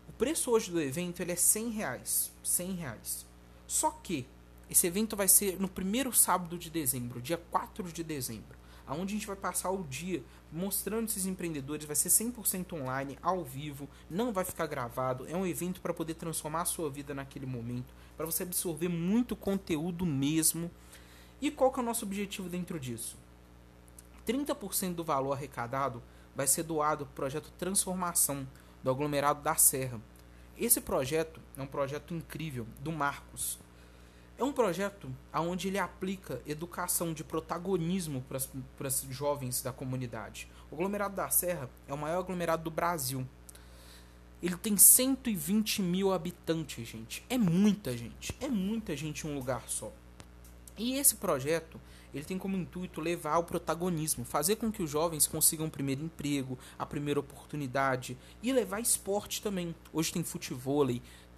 O 0.08 0.12
preço 0.12 0.52
hoje 0.52 0.72
do 0.72 0.82
evento 0.82 1.22
ele 1.22 1.32
é 1.32 1.36
100 1.36 1.70
reais, 1.70 2.32
100 2.44 2.72
reais. 2.74 3.26
Só 3.68 3.92
que 3.92 4.28
esse 4.70 4.88
evento 4.88 5.16
vai 5.16 5.28
ser 5.28 5.60
no 5.60 5.68
primeiro 5.68 6.12
sábado 6.14 6.58
de 6.58 6.70
dezembro, 6.70 7.22
dia 7.22 7.38
4 7.38 7.92
de 7.92 8.04
dezembro, 8.04 8.58
aonde 8.88 9.14
a 9.14 9.18
gente 9.18 9.28
vai 9.28 9.36
passar 9.36 9.72
o 9.72 9.84
dia 9.84 10.24
mostrando 10.52 11.08
esses 11.08 11.26
empreendedores, 11.26 11.86
vai 11.86 11.96
ser 11.96 12.10
100% 12.10 12.74
online, 12.74 13.18
ao 13.22 13.44
vivo, 13.44 13.90
não 14.10 14.32
vai 14.32 14.46
ficar 14.46 14.68
gravado, 14.68 15.28
é 15.28 15.36
um 15.36 15.46
evento 15.46 15.82
para 15.82 15.94
poder 15.94 16.14
transformar 16.14 16.62
a 16.62 16.66
sua 16.66 16.90
vida 16.90 17.14
naquele 17.14 17.46
momento, 17.46 17.94
para 18.16 18.26
você 18.26 18.44
absorver 18.44 18.88
muito 18.88 19.36
conteúdo 19.36 20.06
mesmo 20.06 20.72
e 21.42 21.52
qual 21.52 21.72
que 21.72 21.80
é 21.80 21.84
o 21.84 21.86
nosso 21.86 22.06
objetivo 22.06 22.48
dentro 22.48 22.80
disso? 22.80 23.18
30% 24.26 24.96
do 24.96 25.04
valor 25.04 25.34
arrecadado 25.34 26.02
vai 26.36 26.48
ser 26.48 26.64
doado 26.64 27.06
para 27.06 27.12
o 27.12 27.16
projeto 27.16 27.52
Transformação 27.58 28.48
do 28.84 28.92
aglomerado 28.92 29.42
da 29.42 29.56
Serra. 29.56 30.00
Esse 30.58 30.82
projeto 30.82 31.40
é 31.58 31.62
um 31.62 31.68
projeto 31.68 32.14
incrível 32.14 32.68
do 32.80 32.92
Marcos. 32.92 33.58
É 34.38 34.44
um 34.44 34.52
projeto 34.52 35.10
onde 35.34 35.68
ele 35.68 35.80
aplica 35.80 36.42
educação 36.46 37.14
de 37.14 37.24
protagonismo 37.24 38.24
para 38.78 38.88
os 38.88 39.02
jovens 39.10 39.62
da 39.62 39.72
comunidade. 39.72 40.50
O 40.70 40.76
aglomerado 40.76 41.16
da 41.16 41.30
Serra 41.30 41.70
é 41.88 41.94
o 41.94 41.98
maior 41.98 42.20
aglomerado 42.20 42.64
do 42.64 42.72
Brasil. 42.72 43.26
Ele 44.42 44.58
tem 44.58 44.76
120 44.76 45.82
mil 45.82 46.12
habitantes, 46.12 46.86
gente. 46.86 47.24
É 47.30 47.38
muita 47.38 47.96
gente. 47.96 48.36
É 48.42 48.50
muita 48.50 48.96
gente 48.96 49.26
em 49.26 49.30
um 49.30 49.36
lugar 49.36 49.64
só. 49.68 49.92
E 50.78 50.96
esse 50.96 51.16
projeto 51.16 51.80
ele 52.14 52.24
tem 52.24 52.38
como 52.38 52.56
intuito 52.56 53.02
levar 53.02 53.34
ao 53.34 53.44
protagonismo, 53.44 54.24
fazer 54.24 54.58
com 54.58 54.72
que 54.72 54.84
os 54.84 54.90
jovens 54.90 55.26
consigam 55.26 55.66
o 55.66 55.72
primeiro 55.72 56.04
emprego, 56.04 56.60
a 56.78 56.86
primeira 56.86 57.20
oportunidade 57.20 58.16
e 58.42 58.54
levar 58.54 58.80
esporte 58.80 59.42
também. 59.42 59.74
Hoje 59.92 60.14
tem 60.14 60.24
futebol, 60.24 60.88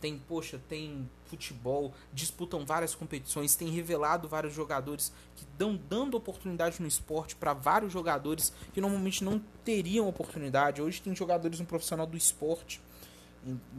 tem, 0.01 0.19
poxa, 0.27 0.61
tem 0.67 1.09
futebol, 1.25 1.93
disputam 2.13 2.65
várias 2.65 2.93
competições, 2.93 3.55
tem 3.55 3.69
revelado 3.69 4.27
vários 4.27 4.53
jogadores 4.53 5.11
que 5.35 5.45
dão 5.57 5.79
dando 5.89 6.17
oportunidade 6.17 6.81
no 6.81 6.87
esporte 6.87 7.35
para 7.35 7.53
vários 7.53 7.93
jogadores 7.93 8.51
que 8.73 8.81
normalmente 8.81 9.23
não 9.23 9.41
teriam 9.63 10.07
oportunidade. 10.07 10.81
Hoje 10.81 11.01
tem 11.01 11.15
jogadores 11.15 11.59
no 11.59 11.65
profissional 11.65 12.05
do 12.05 12.17
esporte 12.17 12.81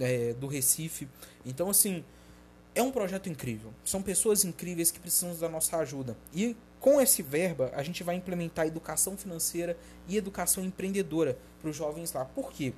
é, 0.00 0.32
do 0.32 0.46
Recife. 0.46 1.06
Então 1.44 1.68
assim, 1.68 2.02
é 2.76 2.82
um 2.82 2.92
projeto 2.92 3.30
incrível. 3.30 3.72
São 3.84 4.02
pessoas 4.02 4.44
incríveis 4.44 4.90
que 4.90 5.00
precisam 5.00 5.34
da 5.34 5.48
nossa 5.48 5.78
ajuda. 5.78 6.14
E 6.32 6.54
com 6.78 7.00
esse 7.00 7.22
verba, 7.22 7.72
a 7.74 7.82
gente 7.82 8.04
vai 8.04 8.16
implementar 8.16 8.66
educação 8.66 9.16
financeira 9.16 9.78
e 10.06 10.14
educação 10.14 10.62
empreendedora 10.62 11.38
para 11.60 11.70
os 11.70 11.76
jovens 11.76 12.12
lá. 12.12 12.26
Por 12.26 12.52
quê? 12.52 12.74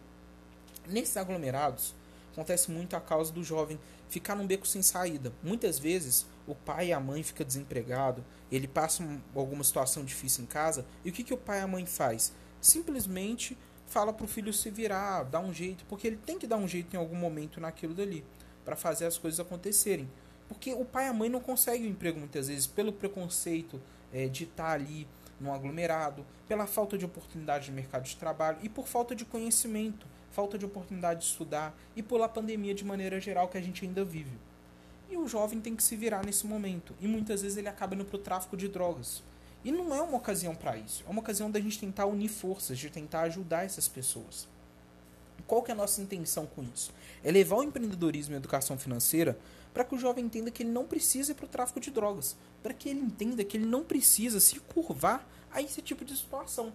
Nesses 0.87 1.17
aglomerados, 1.17 1.97
acontece 2.33 2.71
muito 2.71 2.95
a 2.95 3.01
causa 3.01 3.33
do 3.33 3.43
jovem 3.43 3.79
ficar 4.09 4.37
num 4.37 4.47
beco 4.47 4.69
sem 4.69 4.83
saída. 4.83 5.33
Muitas 5.43 5.81
vezes, 5.81 6.25
o 6.47 6.55
pai 6.55 6.87
e 6.87 6.93
a 6.93 7.01
mãe 7.01 7.25
ficam 7.25 7.45
desempregados, 7.45 8.23
ele 8.53 8.69
passa 8.69 9.05
alguma 9.35 9.65
situação 9.65 10.05
difícil 10.05 10.45
em 10.45 10.47
casa, 10.47 10.87
e 11.05 11.11
o 11.11 11.13
que, 11.13 11.25
que 11.25 11.35
o 11.35 11.37
pai 11.37 11.59
e 11.59 11.63
a 11.63 11.67
mãe 11.67 11.85
faz? 11.85 12.33
Simplesmente 12.61 13.59
fala 13.87 14.13
para 14.13 14.25
o 14.25 14.29
filho 14.29 14.53
se 14.53 14.71
virar, 14.71 15.25
dar 15.25 15.41
um 15.41 15.53
jeito, 15.53 15.85
porque 15.89 16.07
ele 16.07 16.17
tem 16.17 16.39
que 16.39 16.47
dar 16.47 16.57
um 16.57 16.69
jeito 16.69 16.95
em 16.95 16.99
algum 16.99 17.17
momento 17.17 17.61
naquilo 17.61 17.95
dali, 17.95 18.25
para 18.69 18.77
fazer 18.77 19.07
as 19.07 19.17
coisas 19.17 19.41
acontecerem. 19.41 20.07
Porque 20.47 20.75
o 20.75 20.85
pai 20.85 21.07
e 21.07 21.09
a 21.09 21.13
mãe 21.15 21.31
não 21.31 21.41
conseguem 21.41 21.87
o 21.87 21.91
emprego 21.91 22.19
muitas 22.19 22.49
vezes 22.49 22.67
pelo 22.67 22.93
preconceito 22.93 23.81
é, 24.13 24.29
de 24.29 24.45
estar 24.45 24.73
ali 24.73 25.09
no 25.41 25.55
aglomerado, 25.55 26.23
pela 26.47 26.67
falta 26.67 26.99
de 26.99 27.05
oportunidade 27.07 27.71
no 27.71 27.77
mercado 27.77 28.03
de 28.05 28.15
trabalho 28.17 28.59
e 28.63 28.69
por 28.69 28.87
falta 28.87 29.15
de 29.15 29.25
conhecimento, 29.25 30.07
falta 30.31 30.59
de 30.59 30.67
oportunidade 30.67 31.21
de 31.21 31.27
estudar 31.27 31.75
e 31.97 32.03
pela 32.03 32.29
pandemia 32.29 32.75
de 32.75 32.85
maneira 32.85 33.19
geral 33.19 33.49
que 33.49 33.57
a 33.57 33.61
gente 33.63 33.87
ainda 33.87 34.05
vive. 34.05 34.37
E 35.11 35.17
o 35.17 35.27
jovem 35.27 35.63
tem 35.63 35.75
que 35.75 35.83
se 35.83 35.97
virar 35.97 36.23
nesse 36.23 36.47
momento 36.47 36.95
e 37.01 37.09
muitas 37.09 37.41
vezes 37.41 37.57
ele 37.57 37.69
acaba 37.69 37.95
indo 37.95 38.05
para 38.05 38.17
o 38.17 38.21
tráfico 38.21 38.55
de 38.55 38.69
drogas. 38.69 39.23
E 39.65 39.73
não 39.73 39.95
é 39.95 40.03
uma 40.03 40.19
ocasião 40.19 40.55
para 40.55 40.77
isso, 40.77 41.05
é 41.07 41.11
uma 41.11 41.21
ocasião 41.21 41.51
da 41.51 41.59
gente 41.59 41.81
tentar 41.81 42.05
unir 42.05 42.29
forças, 42.29 42.79
de 42.79 42.91
tentar 42.91 43.23
ajudar 43.23 43.65
essas 43.65 43.89
pessoas. 43.89 44.47
Qual 45.47 45.63
que 45.63 45.71
é 45.71 45.75
a 45.75 45.77
nossa 45.77 46.01
intenção 46.01 46.47
com 46.47 46.63
isso? 46.63 46.93
É 47.23 47.31
levar 47.31 47.57
o 47.57 47.63
empreendedorismo 47.63 48.35
e 48.35 48.37
a 48.37 48.39
educação 48.39 48.79
financeira 48.79 49.39
para 49.73 49.85
que 49.85 49.95
o 49.95 49.99
jovem 49.99 50.25
entenda 50.25 50.51
que 50.51 50.63
ele 50.63 50.71
não 50.71 50.85
precisa 50.85 51.33
ir 51.33 51.35
para 51.35 51.45
o 51.45 51.49
tráfico 51.49 51.81
de 51.81 51.91
drogas, 51.91 52.37
para 52.63 52.75
que 52.75 52.89
ele 52.89 53.01
entenda 53.01 53.45
que 53.45 53.57
ele 53.57 53.67
não 53.67 53.85
precisa 53.85 54.41
se 54.41 54.59
curvar 54.61 55.27
a 55.53 55.63
esse 55.63 55.81
tipo 55.81 56.05
de 56.05 56.17
situação. 56.17 56.73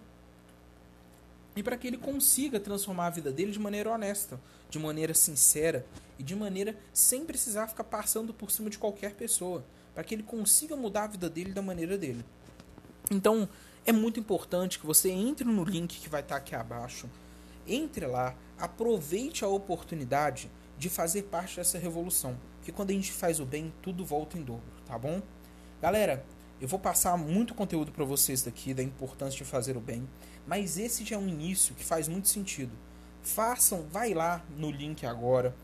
E 1.56 1.62
para 1.62 1.76
que 1.76 1.86
ele 1.86 1.98
consiga 1.98 2.58
transformar 2.58 3.06
a 3.06 3.10
vida 3.10 3.30
dele 3.30 3.52
de 3.52 3.58
maneira 3.58 3.90
honesta, 3.90 4.40
de 4.68 4.78
maneira 4.78 5.14
sincera 5.14 5.86
e 6.18 6.22
de 6.22 6.34
maneira 6.34 6.76
sem 6.92 7.24
precisar 7.24 7.68
ficar 7.68 7.84
passando 7.84 8.34
por 8.34 8.50
cima 8.50 8.68
de 8.68 8.78
qualquer 8.78 9.14
pessoa, 9.14 9.64
para 9.94 10.02
que 10.02 10.14
ele 10.14 10.24
consiga 10.24 10.74
mudar 10.74 11.04
a 11.04 11.08
vida 11.08 11.30
dele 11.30 11.52
da 11.52 11.62
maneira 11.62 11.96
dele. 11.96 12.24
Então, 13.10 13.48
é 13.86 13.92
muito 13.92 14.18
importante 14.18 14.78
que 14.78 14.86
você 14.86 15.10
entre 15.10 15.44
no 15.44 15.62
link 15.62 16.00
que 16.00 16.08
vai 16.08 16.22
estar 16.22 16.36
aqui 16.36 16.54
abaixo, 16.54 17.08
entre 17.66 18.06
lá, 18.06 18.34
aproveite 18.58 19.44
a 19.44 19.48
oportunidade 19.48 20.50
de 20.76 20.88
fazer 20.88 21.24
parte 21.24 21.56
dessa 21.56 21.78
revolução, 21.78 22.38
que 22.62 22.72
quando 22.72 22.90
a 22.90 22.94
gente 22.94 23.12
faz 23.12 23.40
o 23.40 23.46
bem, 23.46 23.72
tudo 23.82 24.04
volta 24.04 24.38
em 24.38 24.42
dobro, 24.42 24.62
tá 24.86 24.98
bom? 24.98 25.22
Galera, 25.80 26.24
eu 26.60 26.68
vou 26.68 26.78
passar 26.78 27.16
muito 27.16 27.54
conteúdo 27.54 27.92
para 27.92 28.04
vocês 28.04 28.42
daqui 28.42 28.72
da 28.72 28.82
importância 28.82 29.36
de 29.36 29.44
fazer 29.44 29.76
o 29.76 29.80
bem, 29.80 30.08
mas 30.46 30.78
esse 30.78 31.04
já 31.04 31.16
é 31.16 31.18
um 31.18 31.28
início 31.28 31.74
que 31.74 31.84
faz 31.84 32.08
muito 32.08 32.28
sentido. 32.28 32.72
Façam, 33.22 33.86
vai 33.90 34.14
lá 34.14 34.44
no 34.56 34.70
link 34.70 35.04
agora. 35.04 35.54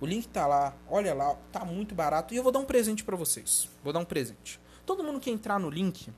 O 0.00 0.06
link 0.06 0.28
tá 0.28 0.46
lá, 0.46 0.74
olha 0.88 1.14
lá, 1.14 1.34
tá 1.52 1.64
muito 1.64 1.94
barato 1.94 2.32
e 2.32 2.36
eu 2.36 2.42
vou 2.42 2.50
dar 2.50 2.58
um 2.58 2.64
presente 2.64 3.04
para 3.04 3.16
vocês. 3.16 3.68
Vou 3.84 3.92
dar 3.92 4.00
um 4.00 4.04
presente. 4.04 4.60
Todo 4.86 5.04
mundo 5.04 5.20
que 5.20 5.30
entrar 5.30 5.58
no 5.58 5.68
link, 5.68 6.10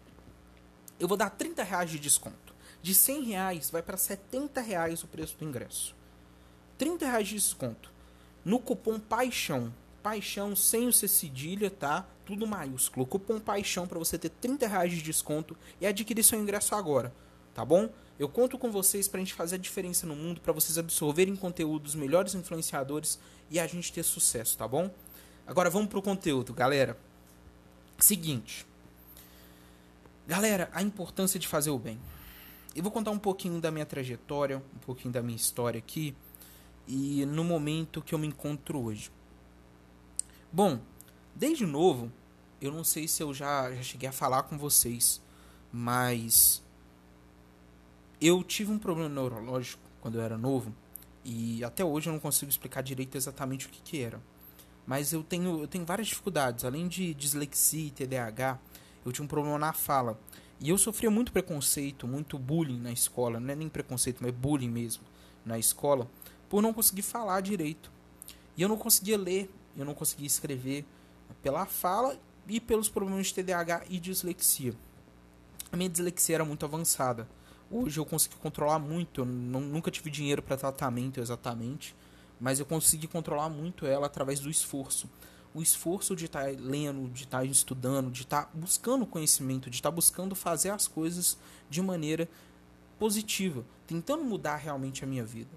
eu 0.99 1.09
vou 1.09 1.17
dar 1.17 1.31
30 1.31 1.63
reais 1.63 1.91
de 1.91 1.99
desconto. 1.99 2.52
De 2.83 2.95
100 2.95 3.23
reais 3.23 3.71
vai 3.71 3.81
para 3.81 3.97
70 3.97 4.61
reais 4.61 5.05
o 5.05 5.07
preço 5.07 5.37
do 5.39 5.45
ingresso. 5.45 5.95
30 6.77 7.07
reais 7.07 7.29
de 7.29 7.35
desconto. 7.35 7.93
No 8.45 8.59
cupom 8.59 8.99
PAIXÃO. 8.99 9.73
Paixão 10.03 10.57
sem 10.57 10.89
o 10.89 10.93
C 10.93 11.07
cedilha, 11.07 11.71
tá? 11.71 12.05
Tudo 12.27 12.45
maiúsculo. 12.45 13.07
Cupom 13.07 13.39
PAIXÃO 13.39 13.87
para 13.87 14.01
você 14.01 14.19
ter 14.19 14.31
30 14.31 14.67
reais 14.67 14.91
de 14.91 15.01
desconto 15.01 15.57
e 15.81 15.87
adquirir 15.87 16.25
seu 16.25 16.41
ingresso 16.41 16.75
agora. 16.75 17.15
Tá 17.55 17.65
bom? 17.65 17.89
Eu 18.19 18.29
conto 18.29 18.59
com 18.59 18.71
vocês 18.71 19.07
pra 19.07 19.21
gente 19.21 19.33
fazer 19.33 19.55
a 19.57 19.59
diferença 19.59 20.07
no 20.07 20.17
mundo, 20.17 20.41
para 20.41 20.53
vocês 20.53 20.77
absorverem 20.77 21.37
conteúdo 21.37 21.85
dos 21.85 21.95
melhores 21.95 22.35
influenciadores 22.35 23.19
e 23.49 23.61
a 23.61 23.67
gente 23.67 23.93
ter 23.93 24.03
sucesso, 24.03 24.59
tá 24.59 24.67
bom? 24.67 24.91
Agora 25.47 25.71
vamos 25.71 25.89
pro 25.89 26.03
conteúdo, 26.03 26.53
galera. 26.53 26.97
Seguinte. 27.99 28.67
Galera, 30.27 30.69
a 30.73 30.83
importância 30.83 31.39
de 31.39 31.47
fazer 31.47 31.71
o 31.71 31.79
bem. 31.79 31.99
Eu 32.75 32.83
vou 32.83 32.91
contar 32.91 33.11
um 33.11 33.19
pouquinho 33.19 33.61
da 33.61 33.71
minha 33.71 33.85
trajetória, 33.85 34.57
um 34.75 34.79
pouquinho 34.79 35.13
da 35.13 35.23
minha 35.23 35.37
história 35.37 35.79
aqui 35.79 36.17
e 36.89 37.27
no 37.27 37.45
momento 37.45 38.01
que 38.01 38.15
eu 38.15 38.19
me 38.19 38.27
encontro 38.27 38.79
hoje. 38.83 39.13
Bom, 40.51 40.81
desde 41.35 41.67
novo, 41.67 42.11
eu 42.63 42.73
não 42.73 42.83
sei 42.83 43.07
se 43.07 43.23
eu 43.23 43.35
já, 43.35 43.71
já 43.75 43.83
cheguei 43.83 44.09
a 44.09 44.13
falar 44.13 44.45
com 44.45 44.57
vocês, 44.57 45.21
mas 45.71 46.63
eu 48.19 48.43
tive 48.43 48.73
um 48.73 48.79
problema 48.79 49.09
neurológico 49.11 49.83
quando 50.01 50.15
eu 50.15 50.23
era 50.23 50.39
novo 50.39 50.75
e 51.23 51.63
até 51.63 51.85
hoje 51.85 52.09
eu 52.09 52.13
não 52.15 52.21
consigo 52.21 52.51
explicar 52.51 52.83
direito 52.83 53.17
exatamente 53.17 53.67
o 53.67 53.69
que, 53.69 53.83
que 53.83 54.01
era. 54.01 54.19
Mas 54.87 55.13
eu 55.13 55.23
tenho, 55.23 55.61
eu 55.61 55.69
tenho 55.69 55.85
várias 55.85 56.09
dificuldades, 56.09 56.65
além 56.65 56.89
de 56.89 57.13
dislexia 57.13 57.89
e 57.89 57.91
TDAH, 57.91 58.59
eu 59.05 59.13
tinha 59.13 59.25
um 59.25 59.29
problema 59.29 59.59
na 59.59 59.73
fala. 59.75 60.19
E 60.63 60.69
eu 60.69 60.79
sofria 60.79 61.11
muito 61.11 61.33
preconceito, 61.33 62.07
muito 62.07 62.39
bullying 62.39 62.79
na 62.79 62.93
escola. 62.93 63.41
Não 63.41 63.53
é 63.53 63.57
nem 63.57 63.69
preconceito, 63.69 64.19
mas 64.23 64.31
bullying 64.33 64.71
mesmo 64.71 65.03
na 65.45 65.59
escola. 65.59 66.09
Por 66.49 66.63
não 66.63 66.73
conseguir 66.73 67.03
falar 67.03 67.41
direito. 67.41 67.91
E 68.57 68.63
eu 68.63 68.69
não 68.69 68.77
conseguia 68.77 69.19
ler, 69.19 69.51
eu 69.77 69.85
não 69.85 69.93
conseguia 69.93 70.27
escrever 70.27 70.85
pela 71.43 71.67
fala 71.67 72.17
e 72.47 72.61
pelos 72.61 72.89
problemas 72.89 73.27
de 73.27 73.35
TDAH 73.35 73.83
e 73.91 73.99
dislexia. 73.99 74.73
A 75.73 75.77
minha 75.77 75.91
dislexia 75.91 76.37
era 76.37 76.45
muito 76.45 76.65
avançada. 76.65 77.27
Hoje 77.69 77.99
eu 77.99 78.07
consegui 78.07 78.37
controlar 78.37 78.79
muito. 78.79 79.23
Eu 79.23 79.25
nunca 79.25 79.91
tive 79.91 80.11
dinheiro 80.11 80.43
para 80.43 80.57
tratamento 80.57 81.19
exatamente. 81.19 81.93
Mas 82.41 82.61
eu 82.61 82.67
consegui 82.67 83.09
controlar 83.09 83.49
muito 83.49 83.85
ela 83.85 84.07
através 84.07 84.39
do 84.39 84.49
esforço 84.49 85.11
o 85.55 85.63
esforço 85.63 86.17
de 86.17 86.27
estar 86.27 86.45
tá 86.45 86.57
lendo, 86.59 87.09
de 87.11 87.25
estar 87.25 87.39
tá 87.39 87.45
estudando, 87.45 88.11
de 88.11 88.23
estar 88.23 88.45
tá 88.45 88.51
buscando 88.55 89.07
conhecimento, 89.07 89.69
de 89.69 89.77
estar 89.77 89.91
tá 89.91 89.95
buscando 89.95 90.35
fazer 90.35 90.71
as 90.71 90.89
coisas 90.89 91.37
de 91.69 91.83
maneira 91.83 92.29
positiva, 92.99 93.65
tentando 93.87 94.25
mudar 94.25 94.57
realmente 94.57 95.05
a 95.05 95.07
minha 95.07 95.25
vida. 95.25 95.51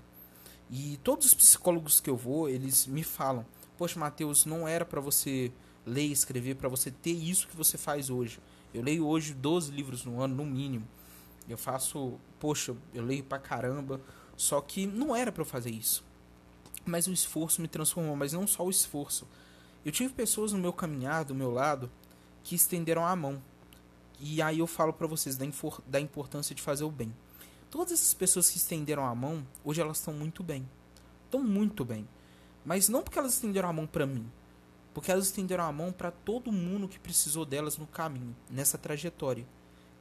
E 0.69 0.99
todos 1.03 1.27
os 1.27 1.33
psicólogos 1.33 1.99
que 1.99 2.09
eu 2.09 2.17
vou, 2.17 2.49
eles 2.49 2.87
me 2.87 3.03
falam: 3.03 3.45
"Poxa, 3.77 3.99
Mateus, 3.99 4.45
não 4.45 4.67
era 4.67 4.83
para 4.83 4.99
você 4.99 5.51
ler 5.85 6.07
e 6.07 6.11
escrever 6.11 6.55
para 6.55 6.67
você 6.67 6.89
ter 6.89 7.11
isso 7.11 7.47
que 7.47 7.55
você 7.55 7.77
faz 7.77 8.09
hoje. 8.09 8.39
Eu 8.73 8.81
leio 8.81 9.05
hoje 9.05 9.33
12 9.33 9.71
livros 9.71 10.03
no 10.03 10.21
ano 10.21 10.35
no 10.35 10.45
mínimo. 10.45 10.87
Eu 11.47 11.57
faço, 11.57 12.19
poxa, 12.39 12.75
eu 12.93 13.03
leio 13.05 13.23
pra 13.23 13.37
caramba, 13.37 14.01
só 14.35 14.59
que 14.59 14.87
não 14.87 15.15
era 15.15 15.31
para 15.31 15.41
eu 15.41 15.45
fazer 15.45 15.69
isso. 15.69 16.03
Mas 16.83 17.07
o 17.07 17.13
esforço 17.13 17.61
me 17.61 17.67
transformou, 17.67 18.15
mas 18.15 18.33
não 18.33 18.47
só 18.47 18.65
o 18.65 18.69
esforço, 18.69 19.27
eu 19.85 19.91
tive 19.91 20.11
pessoas 20.13 20.51
no 20.51 20.57
meu 20.57 20.73
caminhar, 20.73 21.23
do 21.23 21.35
meu 21.35 21.51
lado, 21.51 21.91
que 22.43 22.55
estenderam 22.55 23.05
a 23.05 23.15
mão. 23.15 23.39
E 24.19 24.41
aí 24.41 24.57
eu 24.57 24.65
falo 24.65 24.91
para 24.91 25.05
vocês 25.05 25.37
da, 25.37 25.45
da 25.85 25.99
importância 25.99 26.55
de 26.55 26.61
fazer 26.61 26.83
o 26.83 26.91
bem. 26.91 27.13
Todas 27.69 27.93
essas 27.93 28.13
pessoas 28.13 28.49
que 28.49 28.57
estenderam 28.57 29.05
a 29.05 29.13
mão, 29.13 29.45
hoje 29.63 29.81
elas 29.81 29.99
estão 29.99 30.13
muito 30.13 30.41
bem. 30.41 30.67
Estão 31.25 31.43
muito 31.43 31.85
bem. 31.85 32.07
Mas 32.65 32.89
não 32.89 33.03
porque 33.03 33.19
elas 33.19 33.33
estenderam 33.33 33.69
a 33.69 33.73
mão 33.73 33.85
para 33.85 34.07
mim, 34.07 34.25
porque 34.91 35.11
elas 35.11 35.25
estenderam 35.25 35.65
a 35.65 35.71
mão 35.71 35.91
para 35.91 36.09
todo 36.09 36.51
mundo 36.51 36.87
que 36.87 36.97
precisou 36.97 37.45
delas 37.45 37.77
no 37.77 37.85
caminho, 37.85 38.35
nessa 38.49 38.79
trajetória. 38.79 39.45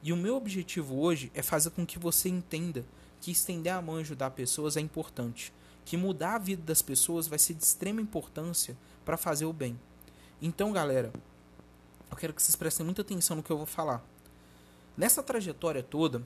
E 0.01 0.11
o 0.11 0.17
meu 0.17 0.35
objetivo 0.35 0.99
hoje 0.99 1.31
é 1.35 1.43
fazer 1.43 1.69
com 1.71 1.85
que 1.85 1.99
você 1.99 2.27
entenda 2.27 2.83
que 3.21 3.29
estender 3.29 3.71
a 3.71 3.81
mão 3.81 3.97
e 3.97 4.01
ajudar 4.01 4.31
pessoas 4.31 4.77
é 4.77 4.79
importante, 4.79 5.53
que 5.83 5.95
mudar 5.95 6.35
a 6.35 6.39
vida 6.39 6.63
das 6.63 6.81
pessoas 6.81 7.27
vai 7.27 7.37
ser 7.37 7.53
de 7.53 7.63
extrema 7.63 8.01
importância 8.01 8.75
para 9.05 9.15
fazer 9.15 9.45
o 9.45 9.53
bem. 9.53 9.79
Então, 10.41 10.73
galera, 10.73 11.13
eu 12.11 12.17
quero 12.17 12.33
que 12.33 12.41
vocês 12.41 12.55
prestem 12.55 12.85
muita 12.85 13.03
atenção 13.03 13.37
no 13.37 13.43
que 13.43 13.51
eu 13.51 13.57
vou 13.57 13.65
falar. 13.65 14.03
Nessa 14.97 15.23
trajetória 15.23 15.83
toda, 15.83 16.23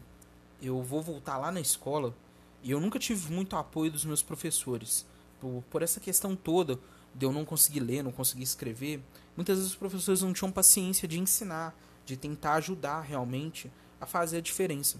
eu 0.61 0.81
vou 0.81 1.01
voltar 1.01 1.37
lá 1.37 1.51
na 1.51 1.59
escola 1.59 2.15
e 2.63 2.71
eu 2.71 2.79
nunca 2.79 2.97
tive 2.97 3.31
muito 3.31 3.55
apoio 3.55 3.91
dos 3.91 4.05
meus 4.05 4.21
professores. 4.21 5.05
Por, 5.39 5.63
por 5.69 5.81
essa 5.81 5.99
questão 5.99 6.35
toda 6.35 6.79
de 7.13 7.25
eu 7.25 7.31
não 7.31 7.45
conseguir 7.45 7.79
ler, 7.79 8.03
não 8.03 8.11
conseguir 8.11 8.43
escrever, 8.43 9.01
muitas 9.35 9.57
vezes 9.57 9.71
os 9.71 9.77
professores 9.77 10.21
não 10.21 10.33
tinham 10.33 10.51
paciência 10.51 11.07
de 11.07 11.19
ensinar, 11.19 11.75
de 12.05 12.15
tentar 12.15 12.53
ajudar 12.55 13.01
realmente 13.01 13.71
a 13.99 14.05
fazer 14.05 14.37
a 14.37 14.41
diferença. 14.41 14.99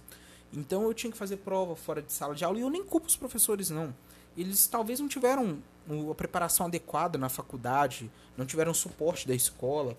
Então 0.52 0.84
eu 0.84 0.94
tinha 0.94 1.12
que 1.12 1.18
fazer 1.18 1.38
prova 1.38 1.76
fora 1.76 2.02
de 2.02 2.12
sala 2.12 2.34
de 2.34 2.44
aula 2.44 2.58
e 2.58 2.62
eu 2.62 2.70
nem 2.70 2.84
culpo 2.84 3.08
os 3.08 3.16
professores 3.16 3.70
não. 3.70 3.94
Eles 4.38 4.68
talvez 4.68 5.00
não 5.00 5.08
tiveram 5.08 5.60
a 6.10 6.16
preparação 6.16 6.68
adequada 6.68 7.18
na 7.18 7.30
faculdade, 7.30 8.12
não 8.38 8.46
tiveram 8.46 8.74
suporte 8.74 9.28
da 9.28 9.34
escola. 9.34 9.98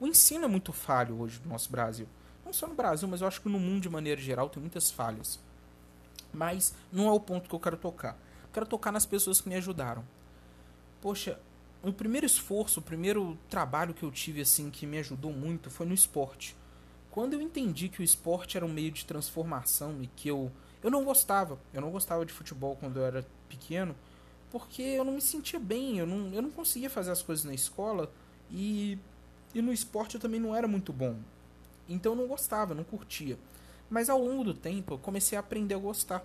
O 0.00 0.06
ensino 0.06 0.44
é 0.44 0.48
muito 0.48 0.72
falho 0.72 1.20
hoje 1.20 1.40
no 1.44 1.50
nosso 1.50 1.70
Brasil. 1.70 2.06
Não 2.44 2.52
só 2.52 2.66
no 2.66 2.74
Brasil, 2.74 3.08
mas 3.08 3.20
eu 3.20 3.28
acho 3.28 3.40
que 3.40 3.48
no 3.48 3.58
mundo 3.58 3.82
de 3.82 3.88
maneira 3.88 4.20
geral 4.20 4.48
tem 4.48 4.60
muitas 4.60 4.90
falhas. 4.90 5.40
Mas 6.32 6.74
não 6.92 7.08
é 7.08 7.12
o 7.12 7.20
ponto 7.20 7.48
que 7.48 7.54
eu 7.54 7.60
quero 7.60 7.76
tocar. 7.76 8.16
Eu 8.44 8.50
quero 8.52 8.66
tocar 8.66 8.92
nas 8.92 9.06
pessoas 9.06 9.40
que 9.40 9.48
me 9.48 9.54
ajudaram. 9.56 10.04
Poxa, 11.00 11.38
o 11.82 11.92
primeiro 11.92 12.26
esforço, 12.26 12.80
o 12.80 12.82
primeiro 12.82 13.38
trabalho 13.48 13.94
que 13.94 14.02
eu 14.02 14.10
tive 14.10 14.40
assim 14.42 14.70
que 14.70 14.86
me 14.86 14.98
ajudou 14.98 15.32
muito 15.32 15.70
foi 15.70 15.86
no 15.86 15.94
esporte. 15.94 16.56
Quando 17.10 17.34
eu 17.34 17.40
entendi 17.40 17.88
que 17.88 18.00
o 18.00 18.04
esporte 18.04 18.56
era 18.56 18.66
um 18.66 18.72
meio 18.72 18.90
de 18.90 19.04
transformação 19.04 20.00
e 20.02 20.06
que 20.06 20.28
eu 20.28 20.52
eu 20.82 20.90
não 20.90 21.04
gostava, 21.04 21.58
eu 21.74 21.80
não 21.80 21.90
gostava 21.90 22.24
de 22.24 22.32
futebol 22.32 22.74
quando 22.74 22.98
eu 22.98 23.04
era 23.04 23.26
pequeno, 23.50 23.94
porque 24.50 24.82
eu 24.82 25.04
não 25.04 25.12
me 25.12 25.20
sentia 25.20 25.58
bem, 25.60 25.98
eu 25.98 26.06
não, 26.06 26.32
eu 26.32 26.40
não 26.40 26.50
conseguia 26.50 26.88
fazer 26.88 27.10
as 27.10 27.22
coisas 27.22 27.44
na 27.44 27.54
escola 27.54 28.10
e, 28.50 28.98
e 29.54 29.60
no 29.60 29.72
esporte 29.72 30.14
eu 30.14 30.20
também 30.20 30.40
não 30.40 30.54
era 30.54 30.66
muito 30.66 30.92
bom. 30.92 31.16
Então 31.88 32.12
eu 32.12 32.16
não 32.16 32.26
gostava, 32.26 32.74
não 32.74 32.84
curtia. 32.84 33.38
Mas 33.88 34.08
ao 34.08 34.22
longo 34.22 34.44
do 34.44 34.54
tempo 34.54 34.94
eu 34.94 34.98
comecei 34.98 35.36
a 35.36 35.40
aprender 35.40 35.74
a 35.74 35.78
gostar. 35.78 36.24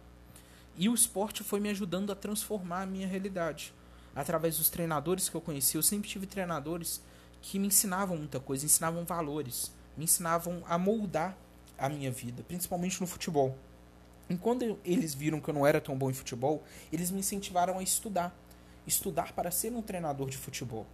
E 0.78 0.88
o 0.88 0.94
esporte 0.94 1.44
foi 1.44 1.60
me 1.60 1.70
ajudando 1.70 2.12
a 2.12 2.16
transformar 2.16 2.82
a 2.82 2.86
minha 2.86 3.08
realidade. 3.08 3.74
Através 4.16 4.58
dos 4.58 4.70
treinadores 4.70 5.28
que 5.28 5.36
eu 5.36 5.42
conheci, 5.42 5.76
eu 5.76 5.84
sempre 5.84 6.10
tive 6.10 6.26
treinadores 6.26 7.02
que 7.42 7.60
me 7.60 7.68
ensinavam 7.68 8.18
muita 8.18 8.40
coisa, 8.40 8.66
ensinavam 8.66 9.06
valores, 9.06 9.72
me 9.98 10.04
ensinavam 10.04 10.64
a 10.68 10.78
moldar 10.78 11.38
a 11.78 11.90
minha 11.90 12.12
vida, 12.12 12.44
principalmente 12.44 13.00
no 13.02 13.08
futebol. 13.08 13.58
E 14.30 14.36
quando 14.36 14.80
eles 14.84 15.14
viram 15.14 15.40
que 15.40 15.50
eu 15.50 15.54
não 15.54 15.68
era 15.68 15.80
tão 15.80 15.96
bom 15.96 16.10
em 16.10 16.14
futebol, 16.14 16.64
eles 16.92 17.12
me 17.12 17.20
incentivaram 17.20 17.78
a 17.78 17.84
estudar. 17.84 18.36
Estudar 18.88 19.34
para 19.34 19.52
ser 19.52 19.72
um 19.72 19.82
treinador 19.82 20.30
de 20.30 20.38
futebol. 20.38 20.86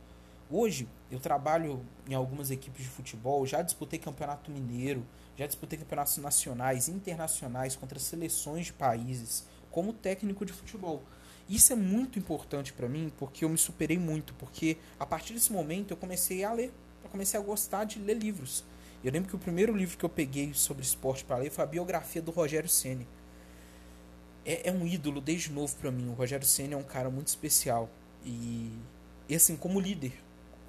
Hoje, 0.50 0.86
eu 1.10 1.18
trabalho 1.18 1.86
em 2.10 2.14
algumas 2.14 2.52
equipes 2.52 2.84
de 2.84 2.90
futebol, 2.90 3.46
já 3.46 3.62
disputei 3.62 3.98
campeonato 3.98 4.52
mineiro, 4.52 5.06
já 5.38 5.48
disputei 5.48 5.80
campeonatos 5.80 6.18
nacionais 6.18 6.90
internacionais 6.90 7.74
contra 7.74 7.98
seleções 8.00 8.66
de 8.66 8.74
países, 8.74 9.46
como 9.72 9.94
técnico 9.94 10.46
de 10.46 10.52
futebol. 10.52 11.02
Isso 11.48 11.72
é 11.72 11.76
muito 11.76 12.20
importante 12.20 12.74
para 12.74 12.90
mim 12.90 13.14
porque 13.18 13.46
eu 13.46 13.50
me 13.50 13.58
superei 13.58 13.98
muito, 13.98 14.34
porque 14.34 14.78
a 15.00 15.06
partir 15.06 15.34
desse 15.34 15.54
momento 15.54 15.92
eu 15.92 15.98
comecei 15.98 16.44
a 16.44 16.52
ler, 16.52 16.74
eu 17.02 17.10
comecei 17.10 17.40
a 17.40 17.44
gostar 17.44 17.86
de 17.86 18.00
ler 18.00 18.18
livros. 18.18 18.66
Eu 19.02 19.12
lembro 19.12 19.30
que 19.30 19.36
o 19.36 19.40
primeiro 19.40 19.76
livro 19.76 19.98
que 19.98 20.04
eu 20.04 20.10
peguei 20.10 20.54
sobre 20.54 20.84
esporte 20.84 21.24
para 21.24 21.38
ler 21.38 21.50
foi 21.50 21.64
a 21.64 21.68
biografia 21.68 22.22
do 22.22 22.30
Rogério 22.30 22.70
Ceni. 22.70 23.08
É, 24.46 24.70
é, 24.70 24.72
um 24.72 24.86
ídolo 24.86 25.22
desde 25.22 25.52
novo 25.52 25.76
para 25.78 25.92
mim. 25.92 26.10
O 26.10 26.14
Rogério 26.14 26.46
Ceni 26.46 26.74
é 26.74 26.78
um 26.78 26.84
cara 26.84 27.10
muito 27.10 27.28
especial 27.28 27.90
e, 28.26 28.72
e 29.30 29.36
assim 29.36 29.56
como 29.56 29.80
líder, 29.80 30.14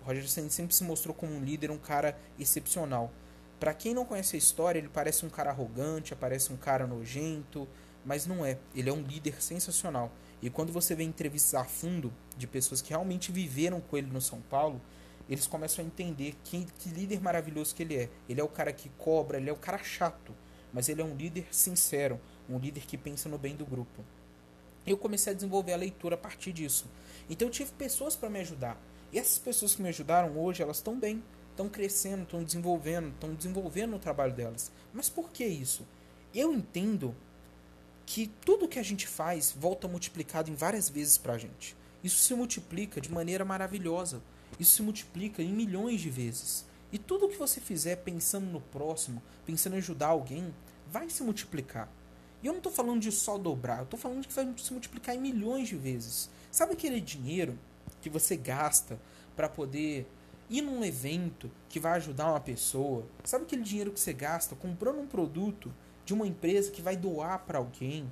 o 0.02 0.06
Rogério 0.06 0.28
Ceni 0.28 0.50
sempre 0.50 0.74
se 0.74 0.84
mostrou 0.84 1.14
como 1.14 1.32
um 1.32 1.42
líder, 1.42 1.70
um 1.70 1.78
cara 1.78 2.18
excepcional. 2.38 3.10
Para 3.58 3.72
quem 3.72 3.94
não 3.94 4.04
conhece 4.04 4.34
a 4.34 4.38
história, 4.38 4.78
ele 4.78 4.88
parece 4.88 5.24
um 5.24 5.30
cara 5.30 5.50
arrogante, 5.50 6.14
parece 6.16 6.52
um 6.52 6.56
cara 6.56 6.86
nojento, 6.86 7.68
mas 8.04 8.26
não 8.26 8.44
é. 8.44 8.58
Ele 8.74 8.90
é 8.90 8.92
um 8.92 9.02
líder 9.02 9.40
sensacional. 9.40 10.10
E 10.42 10.50
quando 10.50 10.72
você 10.72 10.94
vê 10.96 11.04
entrevistas 11.04 11.54
a 11.54 11.64
fundo 11.64 12.12
de 12.36 12.48
pessoas 12.48 12.82
que 12.82 12.90
realmente 12.90 13.30
viveram 13.30 13.80
com 13.80 13.96
ele 13.96 14.10
no 14.10 14.20
São 14.20 14.40
Paulo, 14.40 14.80
eles 15.28 15.46
começam 15.46 15.84
a 15.84 15.86
entender 15.86 16.34
que, 16.42 16.66
que 16.78 16.88
líder 16.88 17.20
maravilhoso 17.22 17.74
que 17.74 17.84
ele 17.84 17.96
é. 17.96 18.08
Ele 18.28 18.40
é 18.40 18.44
o 18.44 18.48
cara 18.48 18.72
que 18.72 18.88
cobra, 18.98 19.38
ele 19.38 19.48
é 19.48 19.52
o 19.52 19.56
cara 19.56 19.78
chato, 19.78 20.34
mas 20.72 20.88
ele 20.88 21.00
é 21.00 21.04
um 21.04 21.14
líder 21.14 21.46
sincero, 21.52 22.20
um 22.54 22.58
líder 22.58 22.86
que 22.86 22.98
pensa 22.98 23.28
no 23.28 23.38
bem 23.38 23.56
do 23.56 23.66
grupo. 23.66 24.04
Eu 24.86 24.96
comecei 24.96 25.32
a 25.32 25.34
desenvolver 25.34 25.72
a 25.72 25.76
leitura 25.76 26.14
a 26.14 26.18
partir 26.18 26.52
disso. 26.52 26.86
Então 27.28 27.48
eu 27.48 27.52
tive 27.52 27.70
pessoas 27.72 28.16
para 28.16 28.28
me 28.28 28.40
ajudar. 28.40 28.80
E 29.12 29.18
essas 29.18 29.38
pessoas 29.38 29.74
que 29.74 29.82
me 29.82 29.88
ajudaram 29.88 30.38
hoje, 30.38 30.62
elas 30.62 30.78
estão 30.78 30.98
bem, 30.98 31.22
estão 31.50 31.68
crescendo, 31.68 32.22
estão 32.22 32.42
desenvolvendo, 32.42 33.08
estão 33.08 33.34
desenvolvendo 33.34 33.96
o 33.96 33.98
trabalho 33.98 34.32
delas. 34.32 34.72
Mas 34.92 35.08
por 35.08 35.30
que 35.30 35.44
isso? 35.44 35.86
Eu 36.34 36.52
entendo 36.52 37.14
que 38.06 38.30
tudo 38.44 38.68
que 38.68 38.78
a 38.78 38.82
gente 38.82 39.06
faz 39.06 39.54
volta 39.56 39.86
multiplicado 39.86 40.50
em 40.50 40.54
várias 40.54 40.88
vezes 40.88 41.18
para 41.18 41.34
a 41.34 41.38
gente. 41.38 41.76
Isso 42.02 42.16
se 42.16 42.34
multiplica 42.34 43.00
de 43.00 43.12
maneira 43.12 43.44
maravilhosa. 43.44 44.20
Isso 44.58 44.76
se 44.76 44.82
multiplica 44.82 45.42
em 45.42 45.52
milhões 45.52 46.00
de 46.00 46.10
vezes. 46.10 46.64
E 46.90 46.98
tudo 46.98 47.28
que 47.28 47.38
você 47.38 47.60
fizer 47.60 47.96
pensando 47.96 48.46
no 48.46 48.60
próximo, 48.60 49.22
pensando 49.46 49.74
em 49.74 49.78
ajudar 49.78 50.08
alguém, 50.08 50.52
vai 50.90 51.08
se 51.08 51.22
multiplicar. 51.22 51.88
E 52.42 52.46
eu 52.46 52.52
não 52.52 52.58
estou 52.58 52.72
falando 52.72 53.00
de 53.00 53.12
só 53.12 53.38
dobrar, 53.38 53.78
eu 53.78 53.84
estou 53.84 53.98
falando 53.98 54.22
de 54.22 54.28
que 54.28 54.34
vai 54.34 54.52
se 54.56 54.72
multiplicar 54.72 55.14
em 55.14 55.20
milhões 55.20 55.68
de 55.68 55.76
vezes. 55.76 56.28
Sabe 56.50 56.72
aquele 56.72 57.00
dinheiro 57.00 57.58
que 58.00 58.10
você 58.10 58.36
gasta 58.36 58.98
para 59.36 59.48
poder 59.48 60.06
ir 60.50 60.60
num 60.60 60.84
evento 60.84 61.50
que 61.68 61.78
vai 61.78 61.92
ajudar 61.92 62.30
uma 62.30 62.40
pessoa? 62.40 63.06
Sabe 63.24 63.44
aquele 63.44 63.62
dinheiro 63.62 63.92
que 63.92 64.00
você 64.00 64.12
gasta 64.12 64.56
comprando 64.56 65.00
um 65.00 65.06
produto 65.06 65.72
de 66.04 66.12
uma 66.12 66.26
empresa 66.26 66.70
que 66.70 66.82
vai 66.82 66.96
doar 66.96 67.38
para 67.40 67.58
alguém, 67.58 68.10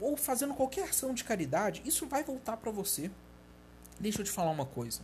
ou 0.00 0.16
fazendo 0.16 0.54
qualquer 0.54 0.88
ação 0.88 1.14
de 1.14 1.24
caridade, 1.24 1.82
isso 1.84 2.06
vai 2.06 2.22
voltar 2.22 2.56
para 2.56 2.70
você. 2.70 3.10
Deixa 3.98 4.20
eu 4.20 4.24
te 4.24 4.30
falar 4.30 4.50
uma 4.50 4.66
coisa. 4.66 5.00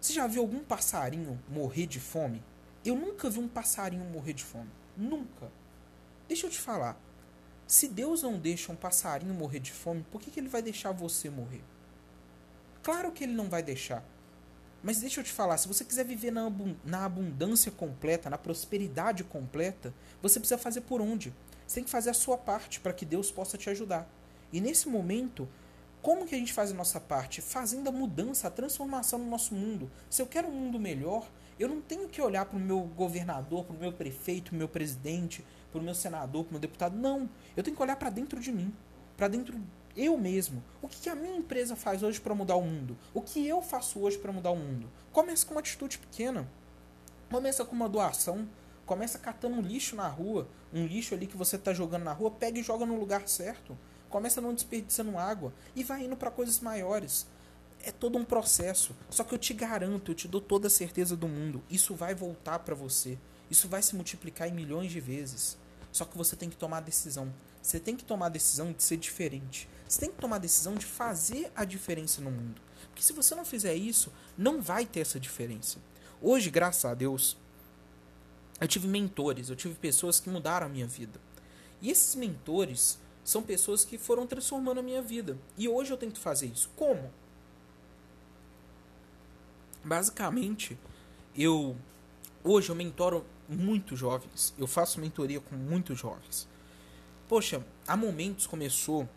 Você 0.00 0.12
já 0.12 0.26
viu 0.26 0.42
algum 0.42 0.60
passarinho 0.60 1.40
morrer 1.48 1.86
de 1.86 2.00
fome? 2.00 2.42
Eu 2.84 2.96
nunca 2.96 3.30
vi 3.30 3.38
um 3.38 3.48
passarinho 3.48 4.04
morrer 4.04 4.32
de 4.32 4.44
fome. 4.44 4.70
Nunca. 4.96 5.50
Deixa 6.26 6.46
eu 6.46 6.50
te 6.50 6.58
falar. 6.58 6.98
Se 7.72 7.88
Deus 7.88 8.20
não 8.20 8.38
deixa 8.38 8.70
um 8.70 8.76
passarinho 8.76 9.32
morrer 9.32 9.58
de 9.58 9.72
fome, 9.72 10.04
por 10.12 10.20
que, 10.20 10.30
que 10.30 10.38
ele 10.38 10.50
vai 10.50 10.60
deixar 10.60 10.92
você 10.92 11.30
morrer? 11.30 11.64
Claro 12.82 13.10
que 13.10 13.24
ele 13.24 13.32
não 13.32 13.48
vai 13.48 13.62
deixar. 13.62 14.04
Mas 14.82 15.00
deixa 15.00 15.20
eu 15.20 15.24
te 15.24 15.32
falar, 15.32 15.56
se 15.56 15.66
você 15.66 15.82
quiser 15.82 16.04
viver 16.04 16.30
na, 16.30 17.02
abundância 17.02 17.72
completa, 17.72 18.28
na 18.28 18.36
prosperidade 18.36 19.24
completa, 19.24 19.94
você 20.20 20.38
precisa 20.38 20.58
fazer 20.58 20.82
por 20.82 21.00
onde? 21.00 21.32
Você 21.66 21.76
tem 21.76 21.84
que 21.84 21.88
fazer 21.88 22.10
a 22.10 22.14
sua 22.14 22.36
parte 22.36 22.78
para 22.78 22.92
que 22.92 23.06
Deus 23.06 23.30
possa 23.30 23.56
te 23.56 23.70
ajudar. 23.70 24.06
E 24.52 24.60
nesse 24.60 24.86
momento, 24.86 25.48
como 26.02 26.26
que 26.26 26.34
a 26.34 26.38
gente 26.38 26.52
faz 26.52 26.72
a 26.72 26.74
nossa 26.74 27.00
parte? 27.00 27.40
Fazendo 27.40 27.88
a 27.88 27.92
mudança, 27.92 28.48
a 28.48 28.50
transformação 28.50 29.18
no 29.18 29.30
nosso 29.30 29.54
mundo. 29.54 29.90
Se 30.10 30.20
eu 30.20 30.26
quero 30.26 30.48
um 30.48 30.52
mundo 30.52 30.78
melhor, 30.78 31.26
eu 31.58 31.70
não 31.70 31.80
tenho 31.80 32.06
que 32.06 32.20
olhar 32.20 32.44
para 32.44 32.58
o 32.58 32.60
meu 32.60 32.80
governador, 32.80 33.64
para 33.64 33.76
o 33.76 33.78
meu 33.78 33.94
prefeito, 33.94 34.50
para 34.50 34.56
o 34.56 34.58
meu 34.58 34.68
presidente, 34.68 35.42
para 35.72 35.80
o 35.80 35.84
meu 35.84 35.94
senador, 35.94 36.44
para 36.44 36.50
o 36.50 36.52
meu 36.52 36.60
deputado. 36.60 36.96
Não. 36.96 37.28
Eu 37.56 37.62
tenho 37.62 37.74
que 37.74 37.82
olhar 37.82 37.96
para 37.96 38.10
dentro 38.10 38.38
de 38.38 38.52
mim, 38.52 38.72
para 39.16 39.26
dentro 39.26 39.58
eu 39.96 40.16
mesmo. 40.16 40.62
O 40.80 40.88
que 40.88 41.08
a 41.08 41.14
minha 41.14 41.36
empresa 41.36 41.76
faz 41.76 42.02
hoje 42.02 42.20
para 42.20 42.34
mudar 42.34 42.56
o 42.56 42.62
mundo? 42.62 42.96
O 43.12 43.20
que 43.20 43.46
eu 43.46 43.60
faço 43.60 44.00
hoje 44.00 44.18
para 44.18 44.32
mudar 44.32 44.50
o 44.50 44.56
mundo? 44.56 44.88
Começa 45.12 45.44
com 45.44 45.54
uma 45.54 45.60
atitude 45.60 45.98
pequena. 45.98 46.48
Começa 47.30 47.64
com 47.64 47.74
uma 47.74 47.88
doação. 47.88 48.48
Começa 48.86 49.18
catando 49.18 49.56
um 49.56 49.60
lixo 49.60 49.94
na 49.94 50.08
rua. 50.08 50.48
Um 50.72 50.86
lixo 50.86 51.14
ali 51.14 51.26
que 51.26 51.36
você 51.36 51.56
está 51.56 51.72
jogando 51.74 52.04
na 52.04 52.12
rua, 52.12 52.30
pega 52.30 52.58
e 52.58 52.62
joga 52.62 52.86
no 52.86 52.98
lugar 52.98 53.28
certo. 53.28 53.76
Começa 54.08 54.40
não 54.40 54.54
desperdiçando 54.54 55.18
água. 55.18 55.52
E 55.76 55.84
vai 55.84 56.04
indo 56.04 56.16
para 56.16 56.30
coisas 56.30 56.60
maiores. 56.60 57.26
É 57.84 57.90
todo 57.90 58.16
um 58.16 58.24
processo. 58.24 58.94
Só 59.10 59.24
que 59.24 59.34
eu 59.34 59.38
te 59.38 59.52
garanto, 59.52 60.12
eu 60.12 60.14
te 60.14 60.28
dou 60.28 60.40
toda 60.40 60.68
a 60.68 60.70
certeza 60.70 61.16
do 61.16 61.28
mundo. 61.28 61.62
Isso 61.68 61.94
vai 61.94 62.14
voltar 62.14 62.60
para 62.60 62.74
você. 62.74 63.18
Isso 63.50 63.68
vai 63.68 63.82
se 63.82 63.94
multiplicar 63.94 64.48
em 64.48 64.52
milhões 64.52 64.90
de 64.90 65.00
vezes. 65.00 65.58
Só 65.92 66.06
que 66.06 66.16
você 66.16 66.34
tem 66.34 66.48
que 66.48 66.56
tomar 66.56 66.78
a 66.78 66.80
decisão. 66.80 67.32
Você 67.62 67.78
tem 67.78 67.94
que 67.94 68.04
tomar 68.04 68.26
a 68.26 68.30
decisão 68.30 68.72
de 68.72 68.82
ser 68.82 68.96
diferente. 68.96 69.68
Você 69.86 70.00
tem 70.00 70.10
que 70.10 70.16
tomar 70.16 70.36
a 70.36 70.40
decisão 70.40 70.74
de 70.74 70.86
fazer 70.86 71.52
a 71.54 71.64
diferença 71.64 72.22
no 72.22 72.30
mundo. 72.30 72.60
Porque 72.88 73.02
se 73.02 73.12
você 73.12 73.34
não 73.34 73.44
fizer 73.44 73.74
isso, 73.74 74.10
não 74.36 74.60
vai 74.60 74.86
ter 74.86 75.00
essa 75.00 75.20
diferença. 75.20 75.78
Hoje, 76.20 76.50
graças 76.50 76.84
a 76.84 76.94
Deus, 76.94 77.36
eu 78.60 78.66
tive 78.66 78.88
mentores, 78.88 79.50
eu 79.50 79.56
tive 79.56 79.74
pessoas 79.74 80.18
que 80.18 80.30
mudaram 80.30 80.66
a 80.66 80.70
minha 80.70 80.86
vida. 80.86 81.20
E 81.80 81.90
esses 81.90 82.14
mentores 82.14 82.98
são 83.24 83.42
pessoas 83.42 83.84
que 83.84 83.98
foram 83.98 84.26
transformando 84.26 84.80
a 84.80 84.82
minha 84.82 85.02
vida. 85.02 85.36
E 85.58 85.68
hoje 85.68 85.92
eu 85.92 85.96
tento 85.96 86.18
fazer 86.18 86.46
isso. 86.46 86.70
Como? 86.74 87.12
Basicamente, 89.84 90.78
eu 91.36 91.76
hoje 92.44 92.70
eu 92.70 92.74
mentoro 92.74 93.24
muitos 93.48 93.98
jovens. 93.98 94.54
Eu 94.58 94.66
faço 94.66 95.00
mentoria 95.00 95.40
com 95.40 95.54
muitos 95.54 95.98
jovens. 95.98 96.48
Poxa, 97.28 97.64
há 97.86 97.96
momentos 97.96 98.46
começou 98.46 99.08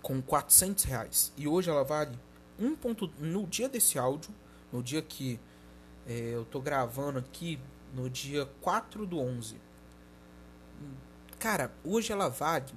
com 0.00 0.20
400 0.20 0.84
reais. 0.84 1.32
E 1.36 1.46
hoje 1.46 1.70
ela 1.70 1.84
vale 1.84 2.18
1. 2.58 2.76
Ponto, 2.76 3.10
no 3.18 3.46
dia 3.46 3.68
desse 3.68 3.98
áudio, 3.98 4.30
no 4.72 4.82
dia 4.82 5.02
que 5.02 5.38
é, 6.06 6.34
eu 6.34 6.44
tô 6.44 6.60
gravando 6.60 7.18
aqui, 7.18 7.58
no 7.94 8.08
dia 8.10 8.46
4 8.60 9.06
do 9.06 9.18
11. 9.18 9.56
Cara, 11.38 11.72
hoje 11.84 12.12
ela 12.12 12.28
vale 12.28 12.72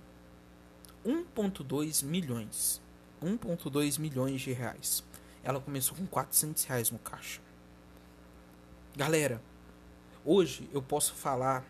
1.2 1.06 2.04
milhões. 2.04 2.82
1.2 3.22 4.00
milhões 4.00 4.42
de 4.42 4.52
reais. 4.52 5.04
Ela 5.44 5.60
começou 5.60 5.96
com 5.96 6.06
400 6.06 6.64
reais 6.64 6.92
no 6.92 7.00
caixa. 7.00 7.42
Galera, 8.96 9.42
hoje 10.26 10.70
eu 10.74 10.82
posso 10.82 11.14
falar 11.14 11.66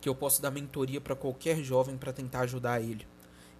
que 0.00 0.08
eu 0.08 0.14
posso 0.14 0.42
dar 0.42 0.50
mentoria 0.50 1.00
para 1.00 1.14
qualquer 1.14 1.62
jovem 1.62 1.96
para 1.96 2.12
tentar 2.12 2.40
ajudar 2.40 2.80
ele. 2.80 3.06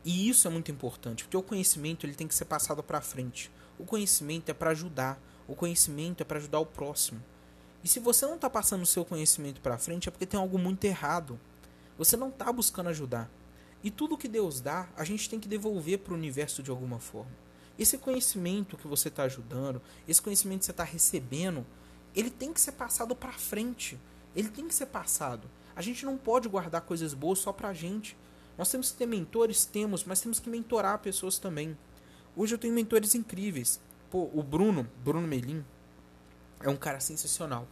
E 0.04 0.28
isso 0.28 0.48
é 0.48 0.50
muito 0.50 0.72
importante, 0.72 1.22
porque 1.24 1.36
o 1.36 1.42
conhecimento 1.42 2.04
ele 2.04 2.14
tem 2.14 2.26
que 2.26 2.34
ser 2.34 2.46
passado 2.46 2.82
para 2.82 3.00
frente. 3.00 3.50
O 3.78 3.84
conhecimento 3.84 4.48
é 4.48 4.52
para 4.52 4.70
ajudar, 4.70 5.20
o 5.46 5.54
conhecimento 5.54 6.22
é 6.22 6.24
para 6.24 6.38
ajudar 6.38 6.58
o 6.58 6.66
próximo. 6.66 7.22
E 7.84 7.88
se 7.88 8.00
você 8.00 8.26
não 8.26 8.34
está 8.34 8.50
passando 8.50 8.82
o 8.82 8.86
seu 8.86 9.04
conhecimento 9.04 9.60
para 9.60 9.78
frente 9.78 10.08
é 10.08 10.10
porque 10.10 10.26
tem 10.26 10.38
algo 10.38 10.58
muito 10.58 10.84
errado. 10.84 11.38
Você 11.96 12.16
não 12.16 12.28
está 12.28 12.52
buscando 12.52 12.88
ajudar. 12.88 13.30
E 13.82 13.90
tudo 13.90 14.16
que 14.16 14.28
Deus 14.28 14.60
dá, 14.60 14.88
a 14.96 15.04
gente 15.04 15.28
tem 15.28 15.40
que 15.40 15.48
devolver 15.48 15.98
para 15.98 16.12
o 16.12 16.16
universo 16.16 16.62
de 16.62 16.70
alguma 16.70 16.98
forma. 16.98 17.32
esse 17.78 17.98
conhecimento 17.98 18.76
que 18.76 18.86
você 18.86 19.08
está 19.08 19.24
ajudando, 19.24 19.80
esse 20.06 20.22
conhecimento 20.22 20.60
que 20.60 20.66
você 20.66 20.70
está 20.70 20.84
recebendo, 20.84 21.66
ele 22.14 22.30
tem 22.30 22.52
que 22.52 22.60
ser 22.60 22.72
passado 22.72 23.14
para 23.14 23.32
frente. 23.32 23.98
Ele 24.34 24.48
tem 24.48 24.66
que 24.66 24.74
ser 24.74 24.86
passado. 24.86 25.48
A 25.74 25.82
gente 25.82 26.04
não 26.04 26.16
pode 26.16 26.48
guardar 26.48 26.82
coisas 26.82 27.14
boas 27.14 27.38
só 27.38 27.52
pra 27.52 27.72
gente. 27.72 28.16
Nós 28.56 28.70
temos 28.70 28.90
que 28.90 28.98
ter 28.98 29.06
mentores, 29.06 29.64
temos, 29.64 30.04
mas 30.04 30.20
temos 30.20 30.38
que 30.38 30.50
mentorar 30.50 30.98
pessoas 30.98 31.38
também. 31.38 31.76
Hoje 32.36 32.54
eu 32.54 32.58
tenho 32.58 32.74
mentores 32.74 33.14
incríveis. 33.14 33.80
Pô, 34.10 34.30
o 34.34 34.42
Bruno, 34.42 34.86
Bruno 35.02 35.26
Melim, 35.26 35.64
é 36.60 36.68
um 36.68 36.76
cara 36.76 37.00
sensacional. 37.00 37.66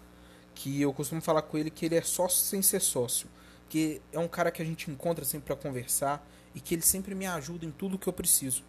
Que 0.54 0.80
eu 0.80 0.92
costumo 0.92 1.20
falar 1.20 1.42
com 1.42 1.56
ele 1.58 1.70
que 1.70 1.86
ele 1.86 1.96
é 1.96 2.02
sócio 2.02 2.38
sem 2.38 2.62
ser 2.62 2.80
sócio. 2.80 3.28
Que 3.68 4.00
é 4.12 4.18
um 4.18 4.28
cara 4.28 4.50
que 4.50 4.62
a 4.62 4.64
gente 4.64 4.90
encontra 4.90 5.24
sempre 5.24 5.46
para 5.46 5.56
conversar 5.56 6.26
e 6.54 6.60
que 6.60 6.74
ele 6.74 6.82
sempre 6.82 7.14
me 7.14 7.26
ajuda 7.26 7.64
em 7.64 7.70
tudo 7.70 7.98
que 7.98 8.08
eu 8.08 8.12
preciso. 8.12 8.64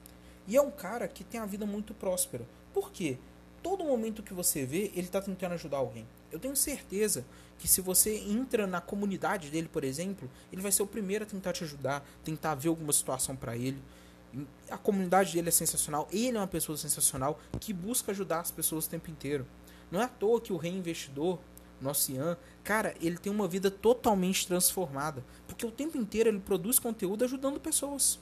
E 0.48 0.56
é 0.56 0.62
um 0.62 0.72
cara 0.72 1.08
que 1.08 1.24
tem 1.24 1.40
a 1.40 1.46
vida 1.46 1.66
muito 1.66 1.94
próspera. 1.94 2.46
Por 2.74 2.92
quê? 2.92 3.18
Todo 3.62 3.84
momento 3.84 4.24
que 4.24 4.34
você 4.34 4.66
vê, 4.66 4.92
ele 4.96 5.02
está 5.08 5.22
tentando 5.22 5.54
ajudar 5.54 5.78
alguém. 5.78 6.08
Eu 6.32 6.40
tenho 6.40 6.56
certeza 6.56 7.26
que 7.60 7.68
se 7.68 7.80
você 7.80 8.18
entra 8.18 8.66
na 8.66 8.82
comunidade 8.82 9.50
dele, 9.50 9.70
por 9.72 9.84
exemplo, 9.84 10.30
ele 10.52 10.62
vai 10.62 10.72
ser 10.72 10.82
o 10.82 10.88
primeiro 10.88 11.24
a 11.24 11.28
tentar 11.28 11.54
te 11.54 11.64
ajudar, 11.64 12.04
tentar 12.24 12.56
ver 12.56 12.70
alguma 12.70 12.92
situação 12.92 13.36
para 13.36 13.56
ele. 13.56 13.80
A 14.70 14.78
comunidade 14.78 15.34
dele 15.34 15.50
é 15.50 15.52
sensacional, 15.52 16.08
ele 16.12 16.38
é 16.38 16.40
uma 16.40 16.48
pessoa 16.48 16.78
sensacional 16.78 17.40
que 17.60 17.72
busca 17.72 18.12
ajudar 18.12 18.40
as 18.40 18.50
pessoas 18.50 18.88
o 18.88 18.90
tempo 18.90 19.12
inteiro. 19.12 19.46
Não 19.92 20.02
é 20.02 20.06
à 20.06 20.08
toa 20.08 20.42
que 20.42 20.54
o 20.54 20.58
reinvestidor, 20.58 21.38
nosso 21.80 22.12
Ian, 22.12 22.38
cara, 22.64 22.96
ele 23.02 23.18
tem 23.18 23.32
uma 23.32 23.48
vida 23.48 23.70
totalmente 23.70 24.48
transformada, 24.48 25.24
porque 25.48 25.66
o 25.66 25.72
tempo 25.72 25.98
inteiro 25.98 26.30
ele 26.30 26.40
produz 26.40 26.80
conteúdo 26.80 27.26
ajudando 27.26 27.60
pessoas. 27.60 28.20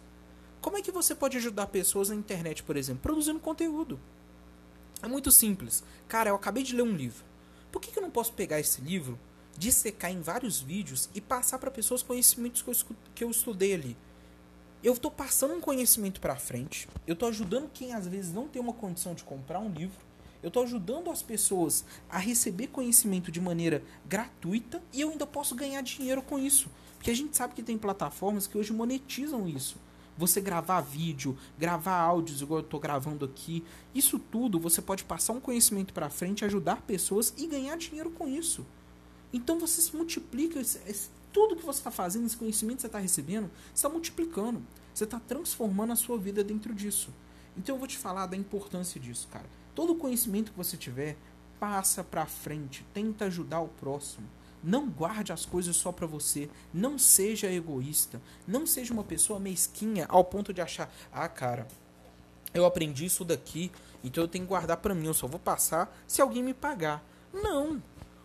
Como 0.62 0.78
é 0.78 0.82
que 0.82 0.92
você 0.92 1.16
pode 1.16 1.38
ajudar 1.38 1.68
pessoas 1.68 2.10
na 2.10 2.16
internet, 2.16 2.64
por 2.64 2.76
exemplo? 2.76 3.02
Produzindo 3.04 3.40
conteúdo. 3.40 4.00
É 5.02 5.08
muito 5.08 5.32
simples. 5.32 5.84
Cara, 6.08 6.30
eu 6.30 6.36
acabei 6.36 6.64
de 6.64 6.76
ler 6.76 6.84
um 6.84 6.96
livro. 6.96 7.24
Por 7.72 7.82
que, 7.82 7.92
que 7.92 7.98
eu 7.98 8.04
não 8.04 8.12
posso 8.12 8.34
pegar 8.34 8.60
esse 8.60 8.82
livro, 8.82 9.18
dissecar 9.58 10.12
em 10.12 10.22
vários 10.22 10.60
vídeos 10.60 11.10
e 11.16 11.22
passar 11.22 11.58
para 11.58 11.72
pessoas 11.72 12.04
conhecimentos 12.04 12.62
que 12.62 12.70
eu, 12.70 12.76
que 13.16 13.24
eu 13.24 13.32
estudei 13.32 13.74
ali? 13.74 13.98
Eu 14.84 14.94
estou 14.94 15.12
passando 15.12 15.54
um 15.54 15.62
conhecimento 15.62 16.20
para 16.20 16.36
frente, 16.36 16.88
eu 17.06 17.14
estou 17.14 17.30
ajudando 17.30 17.70
quem 17.74 17.94
às 17.94 18.08
vezes 18.08 18.34
não 18.34 18.48
tem 18.48 18.62
uma 18.62 18.74
condição 18.74 19.14
de 19.14 19.24
comprar 19.24 19.60
um 19.60 19.70
livro, 19.70 20.00
eu 20.42 20.48
estou 20.48 20.64
ajudando 20.64 21.12
as 21.12 21.22
pessoas 21.22 21.84
a 22.10 22.18
receber 22.18 22.68
conhecimento 22.68 23.30
de 23.30 23.42
maneira 23.42 23.84
gratuita 24.06 24.82
e 24.94 25.02
eu 25.02 25.10
ainda 25.10 25.28
posso 25.28 25.54
ganhar 25.54 25.82
dinheiro 25.82 26.22
com 26.22 26.40
isso. 26.40 26.70
Porque 26.96 27.12
a 27.12 27.16
gente 27.16 27.36
sabe 27.36 27.54
que 27.54 27.64
tem 27.64 27.78
plataformas 27.78 28.48
que 28.48 28.58
hoje 28.58 28.72
monetizam 28.72 29.48
isso 29.48 29.78
você 30.20 30.42
gravar 30.42 30.82
vídeo, 30.82 31.38
gravar 31.58 31.98
áudios 31.98 32.42
igual 32.42 32.60
eu 32.60 32.66
estou 32.66 32.78
gravando 32.78 33.24
aqui, 33.24 33.64
isso 33.96 34.20
tudo 34.20 34.60
você 34.60 34.82
pode 34.82 35.06
passar 35.06 35.32
um 35.32 35.40
conhecimento 35.40 35.94
para 35.94 36.10
frente, 36.10 36.44
ajudar 36.44 36.82
pessoas 36.82 37.34
e 37.38 37.48
ganhar 37.48 37.78
dinheiro 37.78 38.12
com 38.12 38.28
isso. 38.28 38.66
Então 39.32 39.58
você 39.58 39.82
se 39.82 39.96
multiplica, 39.96 40.62
tudo 41.32 41.56
que 41.56 41.66
você 41.66 41.80
está 41.80 41.90
fazendo, 41.90 42.26
esse 42.26 42.36
conhecimento 42.36 42.78
que 42.78 42.82
você 42.82 42.88
está 42.88 43.00
recebendo, 43.00 43.50
está 43.74 43.88
multiplicando. 43.88 44.62
Você 44.94 45.06
está 45.06 45.22
transformando 45.22 45.94
a 45.94 45.96
sua 45.96 46.18
vida 46.18 46.44
dentro 46.44 46.74
disso. 46.74 47.14
Então 47.56 47.76
eu 47.76 47.80
vou 47.80 47.88
te 47.88 47.98
falar 47.98 48.26
da 48.26 48.36
importância 48.36 49.00
disso, 49.00 49.28
cara. 49.32 49.46
Todo 49.74 49.96
conhecimento 49.96 50.52
que 50.52 50.58
você 50.58 50.76
tiver, 50.76 51.16
passa 51.60 52.04
para 52.04 52.26
frente, 52.26 52.86
tenta 52.94 53.26
ajudar 53.26 53.62
o 53.62 53.70
próximo. 53.70 54.28
Não 54.64 54.90
guarde 54.90 55.32
as 55.32 55.46
coisas 55.46 55.76
só 55.76 55.92
para 55.92 56.06
você. 56.06 56.50
Não 56.74 56.98
seja 56.98 57.52
egoísta. 57.52 58.22
Não 58.48 58.66
seja 58.66 58.94
uma 58.94 59.04
pessoa 59.04 59.40
mesquinha 59.40 60.06
ao 60.10 60.24
ponto 60.24 60.54
de 60.54 60.62
achar: 60.62 60.94
ah, 61.12 61.28
cara, 61.28 61.68
eu 62.54 62.66
aprendi 62.66 63.06
isso 63.06 63.24
daqui, 63.24 63.72
então 64.04 64.24
eu 64.24 64.28
tenho 64.28 64.44
que 64.46 64.50
guardar 64.50 64.78
para 64.78 64.96
mim. 64.96 65.08
Eu 65.08 65.14
só 65.14 65.28
vou 65.28 65.40
passar 65.40 65.96
se 66.08 66.22
alguém 66.22 66.44
me 66.44 66.54
pagar. 66.54 67.04
Não. 67.34 67.82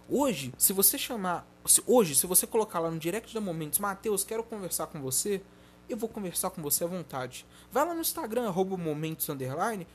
Hoje, 0.09 0.53
se 0.59 0.73
você 0.73 0.99
chamar. 0.99 1.47
Hoje, 1.87 2.15
se 2.15 2.27
você 2.27 2.47
colocar 2.47 2.79
lá 2.79 2.91
no 2.91 2.99
direct 2.99 3.33
da 3.33 3.41
Momentos, 3.41 3.79
Matheus, 3.79 4.25
quero 4.25 4.43
conversar 4.43 4.87
com 4.89 5.01
você. 5.01 5.41
Eu 5.89 5.97
vou 5.97 6.09
conversar 6.09 6.51
com 6.51 6.63
você 6.63 6.85
à 6.85 6.87
vontade. 6.87 7.47
Vai 7.71 7.87
lá 7.87 7.95
no 7.95 8.01
Instagram, 8.01 8.49
arroba 8.49 8.77
momentos 8.77 9.29
underline. 9.29 9.87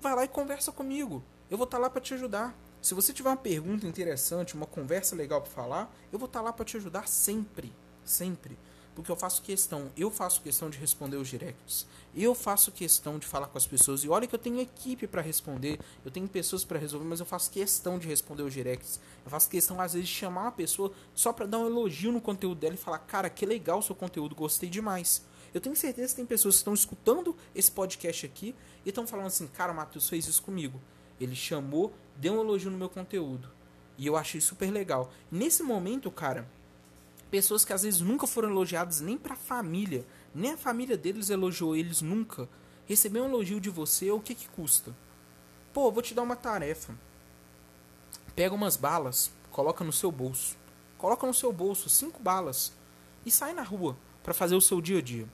Vai 0.00 0.14
lá 0.14 0.24
e 0.24 0.28
conversa 0.28 0.72
comigo. 0.72 1.22
Eu 1.50 1.56
vou 1.56 1.64
estar 1.64 1.76
tá 1.76 1.82
lá 1.82 1.90
para 1.90 2.00
te 2.00 2.14
ajudar. 2.14 2.54
Se 2.84 2.92
você 2.92 3.14
tiver 3.14 3.30
uma 3.30 3.36
pergunta 3.38 3.86
interessante, 3.86 4.54
uma 4.54 4.66
conversa 4.66 5.16
legal 5.16 5.40
para 5.40 5.50
falar, 5.50 5.96
eu 6.12 6.18
vou 6.18 6.26
estar 6.26 6.40
tá 6.40 6.44
lá 6.44 6.52
para 6.52 6.66
te 6.66 6.76
ajudar 6.76 7.08
sempre, 7.08 7.72
sempre. 8.04 8.58
Porque 8.94 9.10
eu 9.10 9.16
faço 9.16 9.40
questão, 9.40 9.90
eu 9.96 10.10
faço 10.10 10.42
questão 10.42 10.68
de 10.68 10.76
responder 10.76 11.16
os 11.16 11.26
directs. 11.26 11.86
Eu 12.14 12.34
faço 12.34 12.70
questão 12.70 13.18
de 13.18 13.26
falar 13.26 13.46
com 13.46 13.56
as 13.56 13.66
pessoas. 13.66 14.04
E 14.04 14.08
olha 14.10 14.26
que 14.26 14.34
eu 14.34 14.38
tenho 14.38 14.60
equipe 14.60 15.06
para 15.06 15.22
responder, 15.22 15.80
eu 16.04 16.10
tenho 16.10 16.28
pessoas 16.28 16.62
para 16.62 16.78
resolver, 16.78 17.06
mas 17.06 17.20
eu 17.20 17.24
faço 17.24 17.50
questão 17.50 17.98
de 17.98 18.06
responder 18.06 18.42
os 18.42 18.52
directs. 18.52 19.00
Eu 19.24 19.30
faço 19.30 19.48
questão 19.48 19.80
às 19.80 19.94
vezes 19.94 20.06
de 20.06 20.14
chamar 20.14 20.42
uma 20.42 20.52
pessoa 20.52 20.92
só 21.14 21.32
para 21.32 21.46
dar 21.46 21.60
um 21.60 21.66
elogio 21.66 22.12
no 22.12 22.20
conteúdo 22.20 22.60
dela 22.60 22.74
e 22.74 22.76
falar: 22.76 22.98
"Cara, 22.98 23.30
que 23.30 23.46
legal 23.46 23.78
o 23.78 23.82
seu 23.82 23.94
conteúdo, 23.94 24.34
gostei 24.34 24.68
demais". 24.68 25.24
Eu 25.54 25.60
tenho 25.60 25.74
certeza 25.74 26.10
que 26.10 26.16
tem 26.16 26.26
pessoas 26.26 26.56
que 26.56 26.60
estão 26.60 26.74
escutando 26.74 27.34
esse 27.54 27.72
podcast 27.72 28.26
aqui 28.26 28.54
e 28.84 28.90
estão 28.90 29.06
falando 29.06 29.28
assim: 29.28 29.46
"Cara, 29.46 29.72
Matheus 29.72 30.06
fez 30.06 30.28
isso 30.28 30.42
comigo". 30.42 30.78
Ele 31.18 31.34
chamou, 31.34 31.94
deu 32.16 32.34
um 32.34 32.40
elogio 32.40 32.70
no 32.70 32.78
meu 32.78 32.88
conteúdo. 32.88 33.48
E 33.96 34.06
eu 34.06 34.16
achei 34.16 34.40
super 34.40 34.70
legal. 34.70 35.12
Nesse 35.30 35.62
momento, 35.62 36.10
cara, 36.10 36.48
pessoas 37.30 37.64
que 37.64 37.72
às 37.72 37.82
vezes 37.82 38.00
nunca 38.00 38.26
foram 38.26 38.50
elogiadas 38.50 39.00
nem 39.00 39.16
pra 39.16 39.36
família, 39.36 40.04
nem 40.34 40.52
a 40.52 40.56
família 40.56 40.96
deles 40.96 41.30
elogiou 41.30 41.76
eles 41.76 42.00
nunca. 42.00 42.48
Receber 42.86 43.20
um 43.20 43.26
elogio 43.26 43.60
de 43.60 43.70
você, 43.70 44.10
o 44.10 44.20
que 44.20 44.34
que 44.34 44.48
custa? 44.48 44.94
Pô, 45.72 45.90
vou 45.90 46.02
te 46.02 46.14
dar 46.14 46.22
uma 46.22 46.36
tarefa. 46.36 46.94
Pega 48.36 48.54
umas 48.54 48.76
balas, 48.76 49.30
coloca 49.50 49.84
no 49.84 49.92
seu 49.92 50.10
bolso. 50.10 50.56
Coloca 50.98 51.26
no 51.26 51.34
seu 51.34 51.52
bolso 51.52 51.88
cinco 51.88 52.22
balas 52.22 52.72
e 53.24 53.30
sai 53.30 53.52
na 53.52 53.62
rua 53.62 53.96
para 54.22 54.34
fazer 54.34 54.54
o 54.54 54.60
seu 54.60 54.80
dia 54.80 54.98
a 54.98 55.02
dia. 55.02 55.28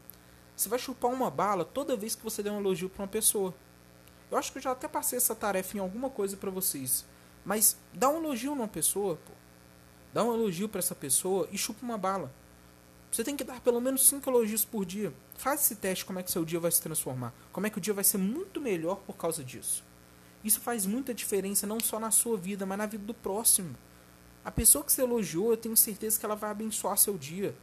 Você 0.55 0.69
vai 0.69 0.79
chupar 0.79 1.11
uma 1.11 1.31
bala 1.31 1.65
toda 1.65 1.97
vez 1.97 2.15
que 2.15 2.23
você 2.23 2.43
der 2.43 2.51
um 2.51 2.61
elogio 2.61 2.91
para 2.91 3.03
uma 3.03 3.09
pessoa. 3.09 3.55
Eu 4.31 4.39
acho 4.39 4.53
que 4.53 4.59
eu 4.59 4.63
já 4.63 4.73
até 4.73 4.87
passei 4.87 5.17
essa 5.17 5.35
tarefa 5.35 5.77
em 5.77 5.81
alguma 5.81 6.09
coisa 6.09 6.37
para 6.37 6.51
vocês. 6.51 7.05
Mas 7.45 7.77
dá 7.93 8.09
um 8.09 8.19
elogio 8.19 8.55
numa 8.55 8.69
pessoa, 8.69 9.17
pô. 9.17 9.33
Dá 10.13 10.25
um 10.25 10.35
elogio 10.35 10.69
para 10.69 10.79
essa 10.79 10.95
pessoa 10.95 11.49
e 11.51 11.59
chupa 11.59 11.85
uma 11.85 11.99
bala. 11.99 12.33
Você 13.11 13.25
tem 13.25 13.37
que 13.37 13.43
dar 13.43 13.61
pelo 13.61 13.81
menos 13.81 14.07
5 14.07 14.29
elogios 14.31 14.65
por 14.65 14.85
dia. 14.85 15.13
Faz 15.37 15.63
esse 15.63 15.77
teste 15.77 16.05
como 16.05 16.19
é 16.19 16.23
que 16.23 16.31
seu 16.31 16.45
dia 16.45 16.61
vai 16.61 16.71
se 16.71 16.81
transformar. 16.81 17.35
Como 17.53 17.67
é 17.67 17.71
que 17.71 17.79
o 17.79 17.81
dia 17.81 17.95
vai 17.95 18.05
ser 18.05 18.19
muito 18.19 18.61
melhor 18.61 18.97
por 19.07 19.17
causa 19.17 19.43
disso. 19.43 19.83
Isso 20.45 20.61
faz 20.61 20.87
muita 20.87 21.13
diferença 21.13 21.67
não 21.67 21.81
só 21.81 21.99
na 21.99 22.11
sua 22.11 22.37
vida, 22.37 22.65
mas 22.65 22.79
na 22.79 22.87
vida 22.87 23.05
do 23.05 23.15
próximo. 23.15 23.75
A 24.45 24.51
pessoa 24.51 24.85
que 24.85 24.93
você 24.93 25.03
elogiou, 25.03 25.51
eu 25.51 25.57
tenho 25.57 25.77
certeza 25.77 26.19
que 26.19 26.25
ela 26.25 26.37
vai 26.37 26.51
abençoar 26.51 26.97
seu 26.97 27.19
dia. 27.19 27.55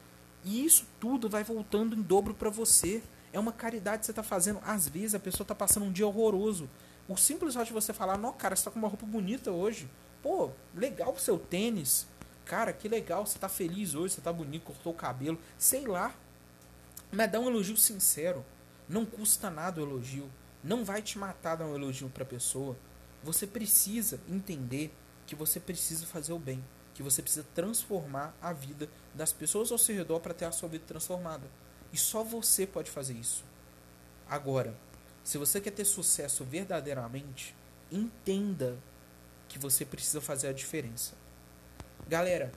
E 0.44 0.66
isso 0.66 0.86
tudo 1.00 1.30
vai 1.30 1.44
voltando 1.44 1.96
em 1.96 2.02
dobro 2.02 2.34
para 2.34 2.50
você. 2.50 3.02
É 3.32 3.40
uma 3.40 3.52
caridade 3.52 4.00
que 4.00 4.06
você 4.06 4.12
está 4.12 4.24
fazendo. 4.24 4.60
Às 4.64 4.88
vezes 4.88 5.16
a 5.16 5.20
pessoa 5.20 5.44
está 5.44 5.56
passando 5.56 5.86
um 5.86 5.92
dia 5.92 6.08
horroroso. 6.08 6.70
O 7.08 7.16
simples 7.16 7.54
fato 7.54 7.68
de 7.68 7.74
você 7.74 7.94
falar, 7.94 8.18
não, 8.18 8.34
cara, 8.34 8.56
você 8.56 8.62
está 8.62 8.72
com 8.72 8.80
uma 8.80 8.88
roupa 8.88 9.06
bonita 9.06 9.52
hoje. 9.52 9.90
Pô, 10.22 10.52
legal 10.76 11.14
o 11.14 11.20
seu 11.20 11.38
tênis. 11.38 12.08
Cara, 12.46 12.72
que 12.74 12.88
legal, 12.88 13.26
você 13.26 13.38
está 13.38 13.50
feliz 13.50 13.94
hoje, 13.94 14.16
você 14.16 14.20
está 14.20 14.32
bonito, 14.32 14.64
cortou 14.64 14.94
o 14.94 14.96
cabelo. 14.96 15.40
Sei 15.58 15.86
lá. 15.86 16.14
Mas 17.12 17.32
dá 17.32 17.40
um 17.40 17.48
elogio 17.48 17.78
sincero. 17.78 18.44
Não 18.88 19.06
custa 19.06 19.50
nada 19.50 19.82
o 19.82 19.84
elogio. 19.84 20.30
Não 20.64 20.84
vai 20.84 21.02
te 21.02 21.18
matar 21.18 21.56
dar 21.56 21.66
um 21.66 21.76
elogio 21.76 22.10
para 22.10 22.24
a 22.24 22.26
pessoa. 22.26 22.76
Você 23.24 23.46
precisa 23.46 24.20
entender 24.30 24.94
que 25.26 25.36
você 25.36 25.60
precisa 25.60 26.06
fazer 26.06 26.34
o 26.34 26.40
bem. 26.40 26.64
Que 26.94 27.04
você 27.04 27.22
precisa 27.22 27.46
transformar 27.54 28.36
a 28.42 28.52
vida 28.52 28.90
das 29.14 29.32
pessoas 29.32 29.72
ao 29.72 29.78
seu 29.78 29.96
redor 29.96 30.20
para 30.20 30.34
ter 30.34 30.46
a 30.46 30.52
sua 30.52 30.68
vida 30.70 30.84
transformada. 30.88 31.44
E 31.98 32.00
só 32.00 32.24
você 32.24 32.68
pode 32.68 32.92
fazer 32.92 33.16
isso. 33.16 33.44
Agora, 34.30 34.78
se 35.24 35.36
você 35.40 35.60
quer 35.60 35.72
ter 35.72 35.84
sucesso 35.84 36.44
verdadeiramente, 36.44 37.56
entenda 37.92 38.78
que 39.50 39.58
você 39.58 39.84
precisa 39.84 40.22
fazer 40.22 40.48
a 40.48 40.54
diferença. 40.54 41.16
Galera, 42.08 42.52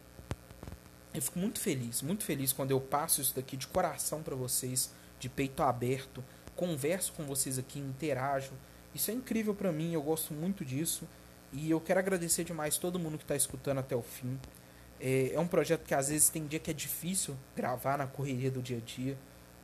eu 1.14 1.22
fico 1.22 1.38
muito 1.38 1.58
feliz, 1.58 2.02
muito 2.02 2.22
feliz 2.22 2.52
quando 2.52 2.72
eu 2.72 2.82
passo 2.82 3.22
isso 3.22 3.34
daqui 3.34 3.56
de 3.56 3.66
coração 3.66 4.22
para 4.22 4.36
vocês, 4.36 4.90
de 5.18 5.30
peito 5.30 5.62
aberto, 5.62 6.22
converso 6.54 7.14
com 7.14 7.24
vocês 7.24 7.58
aqui, 7.58 7.78
interajo. 7.78 8.52
Isso 8.94 9.10
é 9.10 9.14
incrível 9.14 9.54
para 9.54 9.72
mim, 9.72 9.94
eu 9.94 10.02
gosto 10.02 10.34
muito 10.34 10.66
disso. 10.66 11.08
E 11.50 11.70
eu 11.70 11.80
quero 11.80 11.98
agradecer 11.98 12.44
demais 12.44 12.76
todo 12.76 12.98
mundo 12.98 13.16
que 13.16 13.24
está 13.24 13.34
escutando 13.34 13.78
até 13.78 13.96
o 13.96 14.02
fim. 14.02 14.38
É, 15.00 15.32
é, 15.32 15.40
um 15.40 15.48
projeto 15.48 15.86
que 15.86 15.94
às 15.94 16.10
vezes 16.10 16.28
tem 16.28 16.46
dia 16.46 16.60
que 16.60 16.70
é 16.70 16.74
difícil 16.74 17.34
gravar 17.56 17.96
na 17.96 18.06
correria 18.06 18.50
do 18.50 18.60
dia 18.60 18.76
a 18.76 18.80
dia. 18.80 19.16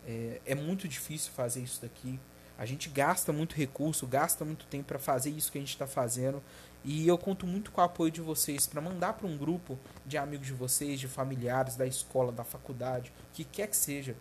É, 0.07 0.41
é 0.47 0.55
muito 0.55 0.87
difícil 0.87 1.33
fazer 1.33 1.61
isso 1.63 1.83
daqui. 1.83 2.19
A 2.59 2.65
gente 2.65 2.89
gasta 2.89 3.33
muito 3.33 3.55
recurso, 3.55 4.07
gasta 4.07 4.45
muito 4.45 4.65
tempo 4.67 4.85
para 4.85 4.99
fazer 4.99 5.31
isso 5.31 5.53
que 5.53 5.59
a 5.59 5.61
gente 5.61 5.71
está 5.71 5.87
fazendo. 5.87 6.43
E 6.85 7.07
eu 7.07 7.19
conto 7.19 7.47
muito 7.47 7.71
com 7.73 7.81
o 7.81 7.85
apoio 7.85 8.11
de 8.11 8.21
vocês 8.21 8.67
para 8.67 8.81
mandar 8.81 9.15
para 9.15 9.27
um 9.27 9.37
grupo 9.37 9.79
de 10.07 10.17
amigos 10.17 10.47
de 10.47 10.53
vocês, 10.53 11.01
de 11.01 11.09
familiares, 11.09 11.77
da 11.77 11.87
escola, 11.87 12.31
da 12.31 12.45
faculdade, 12.45 13.13
que 13.33 13.45
quer 13.45 13.67
que 13.67 13.77
seja. 13.77 14.17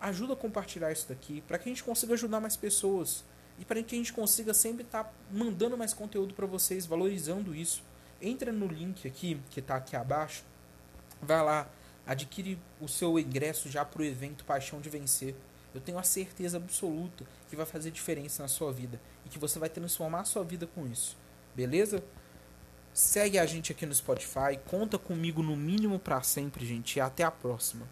Ajuda 0.00 0.34
a 0.34 0.36
compartilhar 0.36 0.92
isso 0.92 1.08
daqui 1.08 1.40
para 1.42 1.58
que 1.58 1.68
a 1.68 1.72
gente 1.72 1.82
consiga 1.82 2.14
ajudar 2.14 2.40
mais 2.40 2.56
pessoas. 2.56 3.24
e 3.56 3.64
para 3.64 3.80
que 3.84 3.94
a 3.94 3.98
gente 3.98 4.12
consiga 4.12 4.52
sempre 4.52 4.82
estar 4.82 5.04
tá 5.04 5.12
mandando 5.30 5.78
mais 5.78 5.94
conteúdo 5.94 6.34
para 6.34 6.44
vocês, 6.44 6.86
valorizando 6.86 7.54
isso. 7.54 7.84
Entra 8.20 8.50
no 8.50 8.66
link 8.66 9.06
aqui 9.06 9.40
que 9.50 9.60
está 9.60 9.76
aqui 9.76 9.94
abaixo, 9.94 10.42
vai 11.22 11.40
lá, 11.40 11.68
adquire 12.06 12.58
o 12.80 12.88
seu 12.88 13.18
ingresso 13.18 13.70
já 13.70 13.84
para 13.84 14.02
o 14.02 14.04
evento 14.04 14.44
Paixão 14.44 14.80
de 14.80 14.88
Vencer. 14.88 15.34
Eu 15.74 15.80
tenho 15.80 15.98
a 15.98 16.02
certeza 16.02 16.56
absoluta 16.56 17.24
que 17.48 17.56
vai 17.56 17.66
fazer 17.66 17.90
diferença 17.90 18.42
na 18.42 18.48
sua 18.48 18.72
vida 18.72 19.00
e 19.24 19.28
que 19.28 19.38
você 19.38 19.58
vai 19.58 19.68
transformar 19.68 20.20
a 20.20 20.24
sua 20.24 20.44
vida 20.44 20.66
com 20.66 20.86
isso. 20.86 21.16
Beleza? 21.54 22.02
Segue 22.92 23.38
a 23.38 23.46
gente 23.46 23.72
aqui 23.72 23.84
no 23.84 23.94
Spotify, 23.94 24.58
conta 24.66 24.98
comigo 24.98 25.42
no 25.42 25.56
mínimo 25.56 25.98
para 25.98 26.22
sempre, 26.22 26.64
gente, 26.64 26.96
e 26.96 27.00
até 27.00 27.24
a 27.24 27.30
próxima. 27.30 27.88